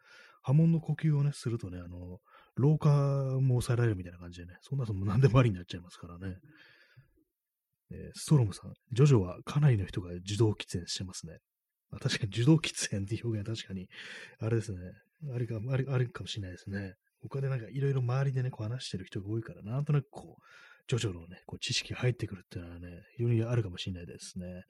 [0.43, 2.19] 波紋の呼吸をね、するとね、あの、
[2.57, 2.91] 老化
[3.41, 6.37] も抑えられるみたいな感じでね、そんなのも何でもありになっちゃいますからね。
[7.91, 11.39] えー、ストロムさん、ジョジョはかなりの人が受動喫煙してますね。
[11.91, 13.89] まあ、確かに受動喫煙っていう表現は確かに、
[14.41, 14.79] あれですね、
[15.35, 16.95] あれか、あれあれかもしれないですね。
[17.23, 20.43] 他でなんかいろいろ周りでね、こう話してる人が多いから、なんとなくこう、
[20.89, 24.65] ジョジョのね、こう知識が入ってくるっていうのはね、非常にあるかもしれないですね。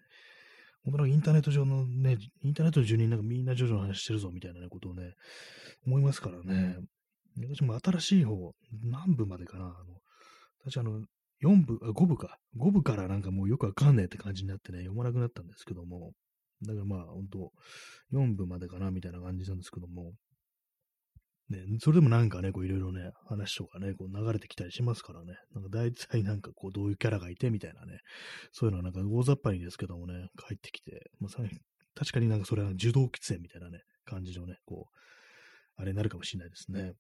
[0.85, 5.15] 本当にインターネット上のね、インターネットの住人なんかみんなジョジョの話してるぞみたいな、ね、ことをね、
[5.87, 6.77] 思いますからね。
[7.41, 8.53] 私も新しい方、
[8.83, 9.75] 何部までかな、あの、
[10.65, 11.05] 私あの、
[11.43, 12.39] 4部、あ、5部か。
[12.57, 16.13] 5部からなんかもうよくわかんねえって感じになってね、読まなくなったんですけども、
[16.63, 17.53] だからまあ、本当
[18.13, 20.15] 4部までかな、みたいな感じなんですけども、
[21.51, 28.01] ね、それでもなんかね、こういろいろね、話とかね、こう流れてきたりしますからね、なんか大体なんかこうどういうキャラがいてみたいなね、
[28.53, 31.43] そういうのはなんか大雑把にですけどもね、帰ってきて、まあ、
[31.95, 36.93] 確かになんかそれは受動喫煙みたいなね、感じのね、こう、あれになるかもしれないですね。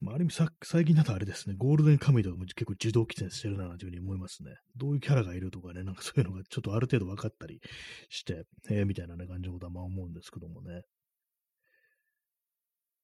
[0.00, 4.54] まあ、ある意味さ、最近だとあれですね、ゴールデンカムイとかも結構自動喫煙してるなというふうに思いますね。
[4.76, 7.60] どういうキャラがいるとかね、なんかそういうのがちょっとある程度分かったり
[8.08, 10.82] して、えー、みたいな、ね、感じのことはまあ思うんですけどもね。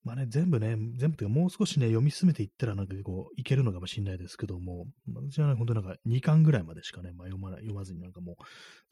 [0.05, 4.84] まあね、全部ね、全部というかもう少しね、読み進めていったらなんか結構いけるのかもしれないですけども、
[5.14, 8.36] 私はね、本当なんか2巻ぐらいまでしかね、まあ、読まない、読まずになんかもう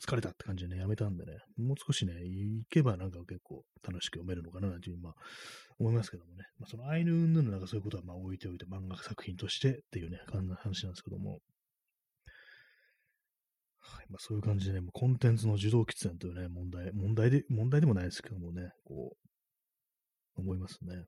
[0.02, 5.14] 疲れたって感じでね、やめたんでね、もう少しね、いけばなんか結構楽しく読めるのかななんていうまあ
[5.78, 11.40] 思いますけどもね、まあ、そのアイヌンヌのなんかそういうことはまあ置いておいて漫画作品としてっていうね、感じの話なんですけども、
[13.82, 19.31] はいまあ、そういう感じでね、もうコンテンツの受動喫煙というね、問題、問題で、問題でもないですけどもね、こう、
[20.36, 21.04] 思いますね。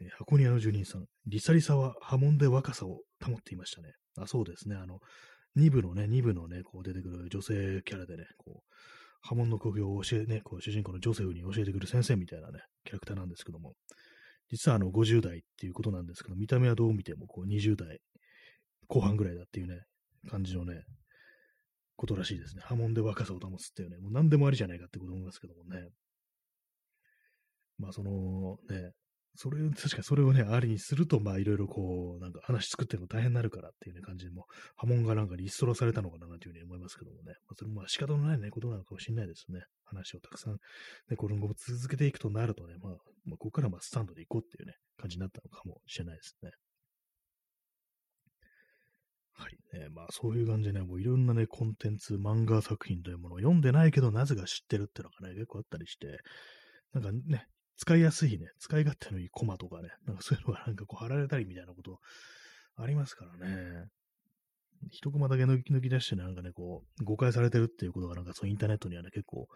[0.00, 3.92] えー、箱庭の住人さん、リサリサは波紋で若さを保っていましたね。
[4.18, 4.76] あ、そうですね。
[4.76, 4.98] あの、
[5.56, 8.74] 2部のね、2部のね、こう出てくる女性キャラでね、こう、
[9.22, 13.74] 波紋の工業を教えね、こう主人公のジョセフに教えてくる先生みたいなね、キャラクターなんですけども、
[14.50, 18.00] 実はあの50代っていうことなんですけど、見た目はどう見てもこう20代
[18.88, 19.80] 後半ぐらいだっていうね、
[20.28, 20.82] 感じのね、
[21.96, 22.62] ことらしいですね。
[22.64, 25.88] 波紋で若さを保つっていうね、もう何でもありじゃないかってこと思いますけどもね。
[27.82, 28.92] まあそのね、
[29.34, 37.34] それ、 確かにそれをね、ありにすると、まあいろいろこう、なんか話作ってるの大変になるからっていうね感じでも、波紋がなんかリストラされたのかなというふうに思いますけどもね。
[37.46, 39.64] まあそれもまあ仕方のないね、ことなのかもしれないですね。
[39.84, 40.58] 話をたくさん、
[41.08, 42.92] ね、これも続けていくとなるとね、まあ、
[43.24, 46.50] まあ、ここからまあスタンドで行こうっていうね、感じになったのかもしれないですね。
[49.34, 49.78] はい。
[49.78, 56.20] ね、まあそういう感じでね、もういろんなね、コンテンツ、漫画作品というものを読んでないけど、なぜか知ってるっていうのがね、結構あったりして、
[56.92, 57.46] なんかね、
[57.76, 61.98] 使いやすいね、使い勝手のいいコマとかね、なんかそういうのがなんかこう貼られたりみたいなこと
[62.76, 63.86] ありますからね。
[64.90, 69.46] 一コマだけ抜き抜き出してなんかね、こう、誤解されてるっていうことがなんかそうインターネットにはね、結構、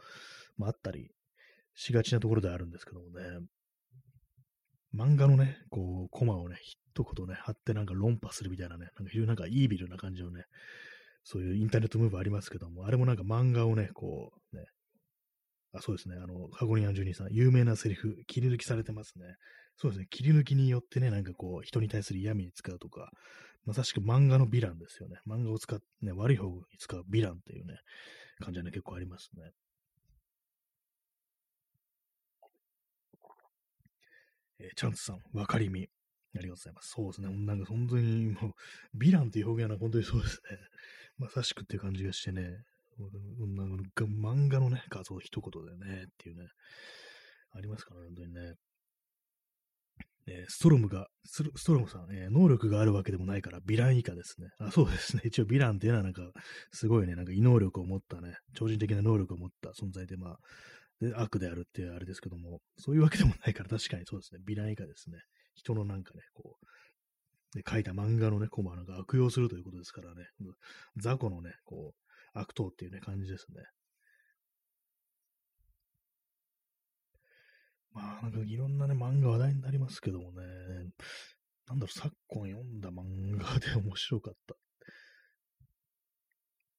[0.56, 1.10] まあ、あったり
[1.74, 3.24] しがちなところであるんですけどもね。
[4.94, 10.44] 漫画のね、こう、コマをね、一言ね、貼ってなんか論破するみたいなね、なんか非常になんかイービルな感じのね、
[11.24, 14.64] そういうインターネットムーブありますけども、あれもなんか漫画をね、こう、ね、
[15.76, 16.16] あ、そうですね。
[16.16, 19.36] あの、ハゴニアンジュニさん、有名なセリフ、切り抜きされてますね。
[19.76, 20.06] そうですね。
[20.10, 23.10] 切り抜きによってね、なんかこう、人に対する嫌味に使うとか、
[23.64, 25.16] まさしく漫画のヴィランですよね。
[25.26, 27.78] 漫画を使ってね、悪い方に使うヴィランっていうね、
[28.40, 29.50] 感じはね、結構ありますね。
[34.58, 35.88] えー、チャンスさん、わかりみ。
[36.38, 36.90] ありがとうございます。
[36.90, 37.28] そうですね。
[37.28, 38.54] なんか本当にも
[38.94, 40.58] う、ヴィランっていう表現は本当にそうですね。
[41.18, 42.62] まさしくっていう感じがしてね、
[42.98, 46.48] 漫画のね、画像一言でね、っていうね、
[47.52, 48.54] ありますからね、本当にね。
[50.28, 54.48] えー、ストロムが、ストロムさん、えー、能力があるわけでもないから、ヴィラン以下ですね。
[54.58, 55.22] あ、そうですね。
[55.24, 56.22] 一応、ヴィランっていうのはなんか、
[56.72, 60.36] すごいね、なんか異能力を持ったね、超人的な能力を持った存在で、まあ、
[61.00, 64.40] で悪であるっていうあれですけども、そういうわけでもないから、確かにそうですね。
[64.48, 65.18] ヴィラン以下ですね。
[65.54, 66.66] 人のなんかね、こう、
[67.56, 70.26] で書いた漫画のね、コマなんか悪用するということですからね、
[70.96, 72.05] 雑魚のね、こう、
[72.38, 73.62] 悪党っていうね、感じですね。
[77.92, 80.42] まあ、なんかいろんなね、漫画話題になりますけどもね、
[81.66, 84.54] なんだろう、昨今読んだ漫画で面白かった。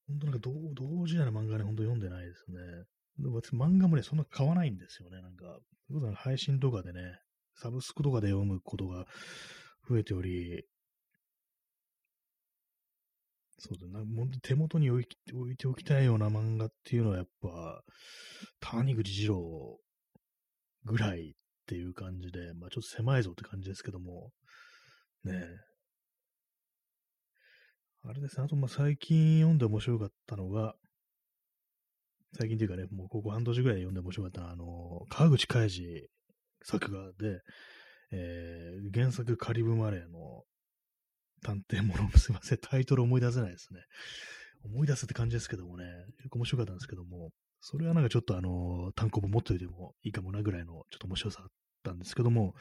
[0.07, 2.57] 本当なんか同同時代の漫画ね、本当読んでないですね。
[3.17, 5.21] でも私漫画もね、そんな買わないんですよね。
[5.21, 5.59] なんか、
[6.15, 7.19] 配信とかでね、
[7.55, 9.05] サブスクとかで読むことが
[9.89, 10.63] 増えており、
[13.59, 17.81] そうだな、も手元に置い置いておきたいような漫画っていうのはやっぱ、
[18.59, 19.79] 谷口二郎
[20.85, 21.33] ぐらいっ
[21.65, 24.31] ていう感じで、まあちょっと狭いぞって感じですけども、
[25.23, 25.67] ねえ。
[28.03, 30.75] あれですね、あとまあ最近読んで面白かったのが、
[32.37, 36.07] 最近というかね、もうここ半年ぐらい読んで面白かったのは、あの、川口海二
[36.63, 37.41] 作画で、
[38.11, 40.43] えー、原作カリブマレーの
[41.43, 43.81] 探偵もの、すいません、タイトル思い出せないですね。
[44.63, 45.85] 思い出すって感じですけどもね、
[46.17, 47.31] 結構面白かったんですけども、
[47.61, 51.47] それはなんかちょっとあの、単行本持っておいてもいいかもなぐらいのちょっと面白さあっ
[51.83, 52.53] たんですけども、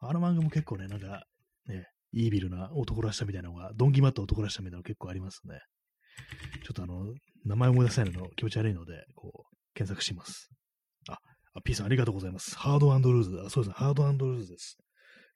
[0.00, 1.24] あの漫画も結構ね、なんか、
[1.66, 5.60] ね、イービルな男らしさみたいなのが、ドンキマット男らしさみたいなの結構ありますね。
[6.64, 7.14] ちょっとあの、
[7.44, 10.50] 名前思い出せないの気持ち悪いので、こう、検索します。
[11.08, 11.18] あ、
[11.54, 12.56] あ P さんありがとうございます。
[12.56, 13.42] ハードルーズ。
[13.46, 13.74] あ、そうですね。
[13.76, 14.76] ハードルーズです。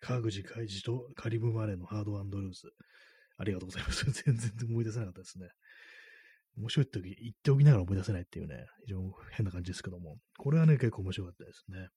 [0.05, 2.75] 川口海二とカリブマレーのハードアンドルーズ。
[3.39, 4.05] ありがとうございます。
[4.13, 5.49] 全然思い出せなかったですね。
[6.59, 11.89] 面白いって言っておきながら思い出せないっていうね、非常に変な感じですけども、これはね、結構面白かったですね。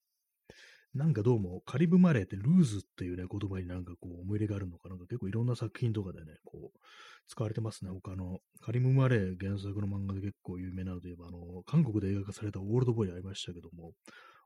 [0.93, 6.79] なんかどうも、カリブマレーってルーズっていうね、言葉になんかこう、思い入れがあるのかなんか結構いろんな作品とかでね、こう、
[7.27, 7.91] 使われてますね。
[7.91, 13.91] 他の、カリブマレー原作の漫画で結構有名なので言えば、あの、韓国で映画化されたオールドボーイありましたけども、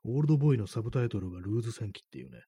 [0.04, 2.40] オールドボーイのサブタイトルがルーズ戦記っていうね、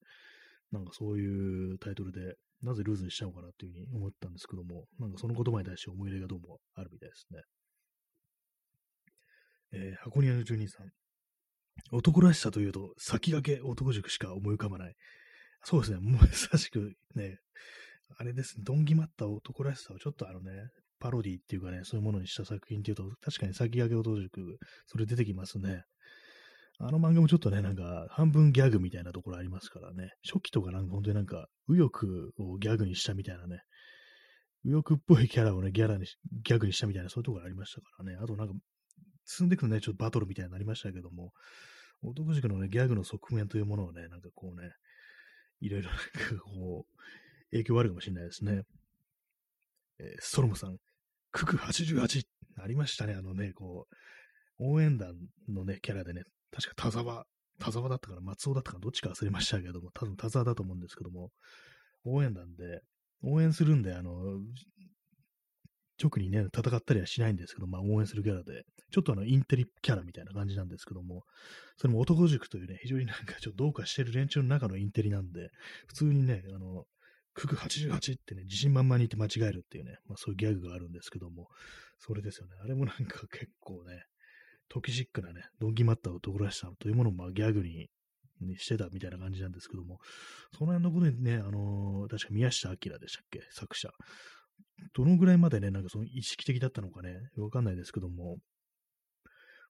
[0.73, 7.41] なんかそういうタイトルで、なぜルーズにしたのかなっていうふうに思ったんですけども、なんかその言葉に対して思い入れがどうもあるみたいですね。
[9.73, 10.89] えー、箱庭の住人さん。
[11.91, 14.95] 男らしさというと、先駆け男塾しか思い浮かばない。
[15.63, 17.37] そうですね、もう 優しくね、
[18.17, 20.69] あれですね、どんぎまった男らしさをちょっとあのね、
[20.99, 24.57] パロディっていうかね、そういうものにした作品っていうと、確かに先駆け男塾、
[24.87, 25.83] それ出てきますね。
[26.79, 30.11] あの漫画もちょっとね、なんか、半分ギャグみたいなところありますからね。
[30.25, 32.07] 初期とかなんか本当になんか、右翼
[32.39, 33.61] をギャグにしたみたいなね。
[34.63, 36.05] 右翼っぽいキャラをね、ギャラに
[36.43, 38.17] ギャグにしたみたいな、そういうところありましたからね。
[38.21, 38.53] あとなんか、
[39.25, 41.31] 進んでいくとね、ちょっとバトルみたいになりましたけども、
[42.01, 44.71] 男塾のね、ギャグの側面というものをね、なんかこうね、
[45.61, 48.63] いろいろなんかこう、影響あるかもしれないですね。
[49.99, 50.77] えー、ストロムさん、
[51.31, 52.23] クク88
[52.57, 53.95] ありましたね、あのね、こう、
[54.59, 55.15] 応援団
[55.47, 57.25] のね、キャラでね、確か田沢、
[57.59, 61.31] 田沢だったかな、松尾だったかな、どっちか忘れましたけども、多分田沢だと思うんですけども、
[62.05, 62.81] 応援団で、
[63.23, 64.39] 応援するんで、あの、
[66.01, 71.23] 直にね、戦ったりはしないんですけど、まあ応援するキャラで、ちょっとあの、インテリキャラみたいな感じなんですけども、
[71.77, 75.49] それも男塾というね、非常になんかちょっとどうかしてる連中の中のインテリなんで、
[75.87, 76.85] 普通にね、あの、
[77.33, 81.47] クク88ってね、自信満々に言って間違えるっていうね、まあそういうギャグがあるんですけども、
[81.99, 82.53] それですよね。
[82.63, 84.03] あれもなんか結構ね、
[84.73, 87.89] トキシックなね、ドンキマッターを男らしさというものをまあギャグに
[88.41, 89.99] にしてたみたいな感じなんですけども、
[90.57, 93.89] その辺のことにね、あのー、確か宮下明でしたっけ、作者。
[94.95, 98.37] どのぐらいまでね、なんかその意識的だったのかね、わかんないですけども、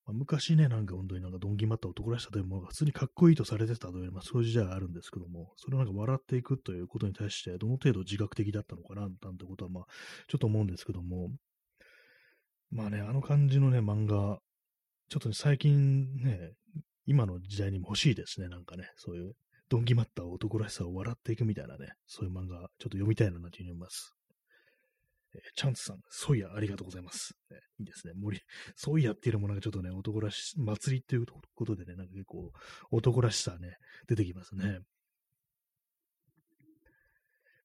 [0.05, 9.83] まあ、昔ね、なんか本当になんかドンキマッター男らしさというものが普通にかっこいいとされてたという、まあ、そういう時代があるんですけども、それをなんか笑っていくということに対して、どの程度自覚的だったのかな、なんてことは、まあ、
[10.29, 11.29] ちょっと思うんですけども、
[12.71, 14.39] まあね、あの感じのね、漫画、
[15.13, 16.53] ちょっと、最近ね、
[17.05, 19.33] 今の時代にも欲しいですね、なんかね、そういう、
[19.69, 24.15] ドンキマッタ男らしさを笑っていくみたいなね、そういう漫画、ちょっと読みたいなというふうに思います。
[25.35, 27.35] えー、チャンツさん、ソイヤありがとうございます。
[27.51, 28.13] ね、いいですね。
[28.15, 28.41] 森、
[28.75, 32.51] ソイヤっていうのもなんかちょっとね、男らし、祭りっていうことでね、なんか結構
[32.89, 34.79] 男らしさね、出てきますね。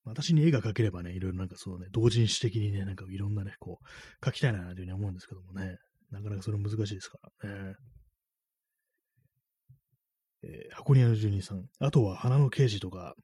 [0.04, 5.78] 私に絵が描ければね、いろいろなんかそうね、同人誌的にね、なんかいろんなね、こう、描きたいなというふうに思うんですけどもね、
[6.10, 7.74] なかなかそれ難しいですからね。
[10.42, 11.66] えー、箱庭の住人さん。
[11.80, 13.14] あとは花の刑事とか、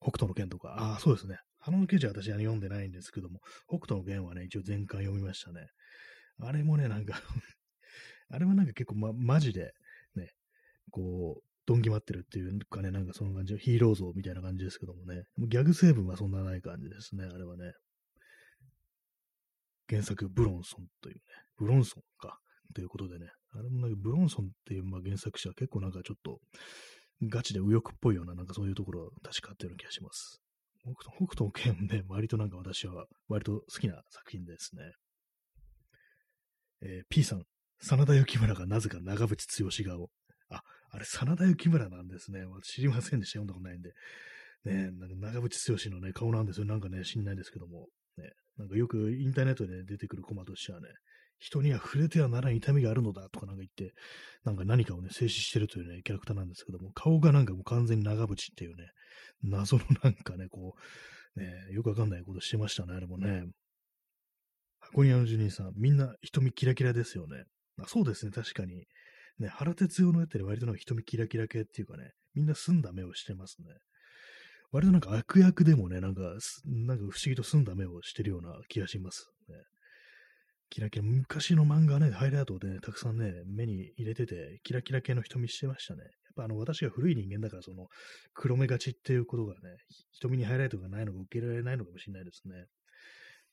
[0.00, 1.38] 北斗の剣とか、ああ、そうですね。
[1.60, 5.68] 花の刑事は私は読んでないんですけども、北斗の剣はね、一応全巻読みましたね。
[6.40, 7.14] あれもね、なんか
[8.28, 9.72] あれはなんか結構ま、マジで、
[10.14, 10.32] ね、
[10.90, 17.72] こう、どんぎまってるっていうかね、なんかその感じ、ヒーロー像みたいな感じですけどもね、もギャグ成分はそんなない感じですね、あれはね。
[19.88, 21.22] 原作、ブロンソンというね、
[21.56, 22.38] ブロンソンか、
[22.74, 26.40] ということでね、あれもなんかブロンソンっていうまあ原作者は結構なんかちょっと
[27.22, 30.40] ガチで右翼っぽいようななんかそういうところ確かあったような気がします。
[30.84, 34.82] 北斗の剣ね、割となんか私は割と好きな作品ですね。
[36.82, 37.44] えー、P さん、
[37.80, 40.10] 真田幸村がなぜか長渕剛顔。
[40.50, 42.40] あ、あれ、真田幸村なんですね。
[42.62, 43.40] 知りませんでした。
[43.40, 43.92] 読んだことないんで。
[44.64, 46.66] ね、なんか長渕剛のね、顔なんですよ。
[46.66, 47.88] なんかね、知んないですけども。
[48.18, 50.88] ね、なんかよくインターネットで出てくるコマとしてはね、
[51.38, 53.94] 人には触れてはならん痛みがあるのだとかなんか言って、
[54.44, 58.90] なんか何かをね、静止してるというね、キャラクターなんですけども、顔がなんかもう完全に長渕っていうね、
[59.42, 60.74] 謎のなんかね、こ
[61.36, 63.44] う、ね、よくわかんないことしてましたね、あれもね。
[64.80, 67.44] 箱庭の住人さん、みんな瞳キラキラですよね。
[67.80, 68.86] あそうですね、確かに。
[69.38, 73.66] ね、原哲夫のやってる割となんか瞳キラキラ系っていうかね、みんな澄んだ目をしてますね。
[74.70, 76.22] 割となんか悪役でもね、なんか、
[76.64, 79.33] なんか不思議と澄んだ目をしてるような気がしますね。
[80.70, 86.02] キラキラ、昔の漫画ね、ハイライトでね、たくさんね、目に入れてて、キラキラ系の瞳してましたね。
[86.02, 87.86] やっぱあの、私が古い人間だから、その、
[88.32, 89.76] 黒目がちっていうことがね、
[90.12, 92.56] 瞳にハイライトがないのが受けられないのかもしれないですね。
[92.56, 92.66] やっ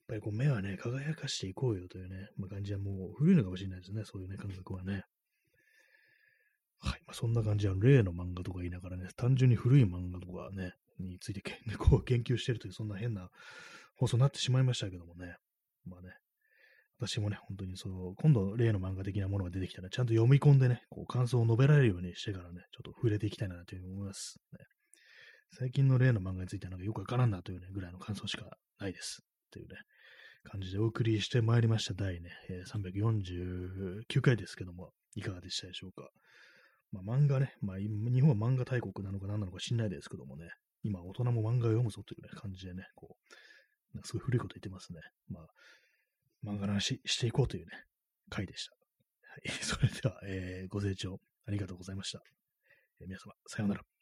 [0.07, 5.03] ぱりこう目はね、輝かしていこうよというね、まあ、感じはもう古いのかもしれないですね、そういうね、感覚はね。
[6.80, 7.01] はい。
[7.05, 13.30] まあ、そんな感じは、例の漫画とか言いながらね、単純に古い漫画とかね、について、ね、 こう研究してるという、そんな変な
[13.95, 15.36] 放送になってしまいましたけどもね。
[15.86, 16.09] まあね、
[17.02, 24.60] 私もね、本当にその、今度例の漫画的なものが出てきたら、ちゃんと読み込んでね、こう感想を述べられるようにしてからね、ちょっと触れていきたいなというふうに思います、ね。
[25.58, 28.45] 最近の例の漫画についてはなんかよくわからんなというね、ぐらいの感想しか
[28.80, 29.24] ないです。
[29.49, 29.78] というね、
[30.43, 36.08] 感じでお送りしてまいりました第ね、え、349回ですけども、いかがでしたでしょうか。
[36.91, 40.49] まあ漫画ね、まあ日本は漫画大国なのか何なのか知んないですけどもね、
[40.84, 43.16] 今大人も漫画を読むぞという、ね、感じでね、こ
[43.95, 44.99] う、すごい古いこと言ってますね。
[45.28, 45.47] まあ、
[46.44, 47.72] 漫画の話していこうというね、
[48.30, 48.74] 回でした。
[48.74, 52.22] はい、 それでは、えー、ご清聴ありがとうございました。
[53.00, 54.01] えー、皆様、さようなら。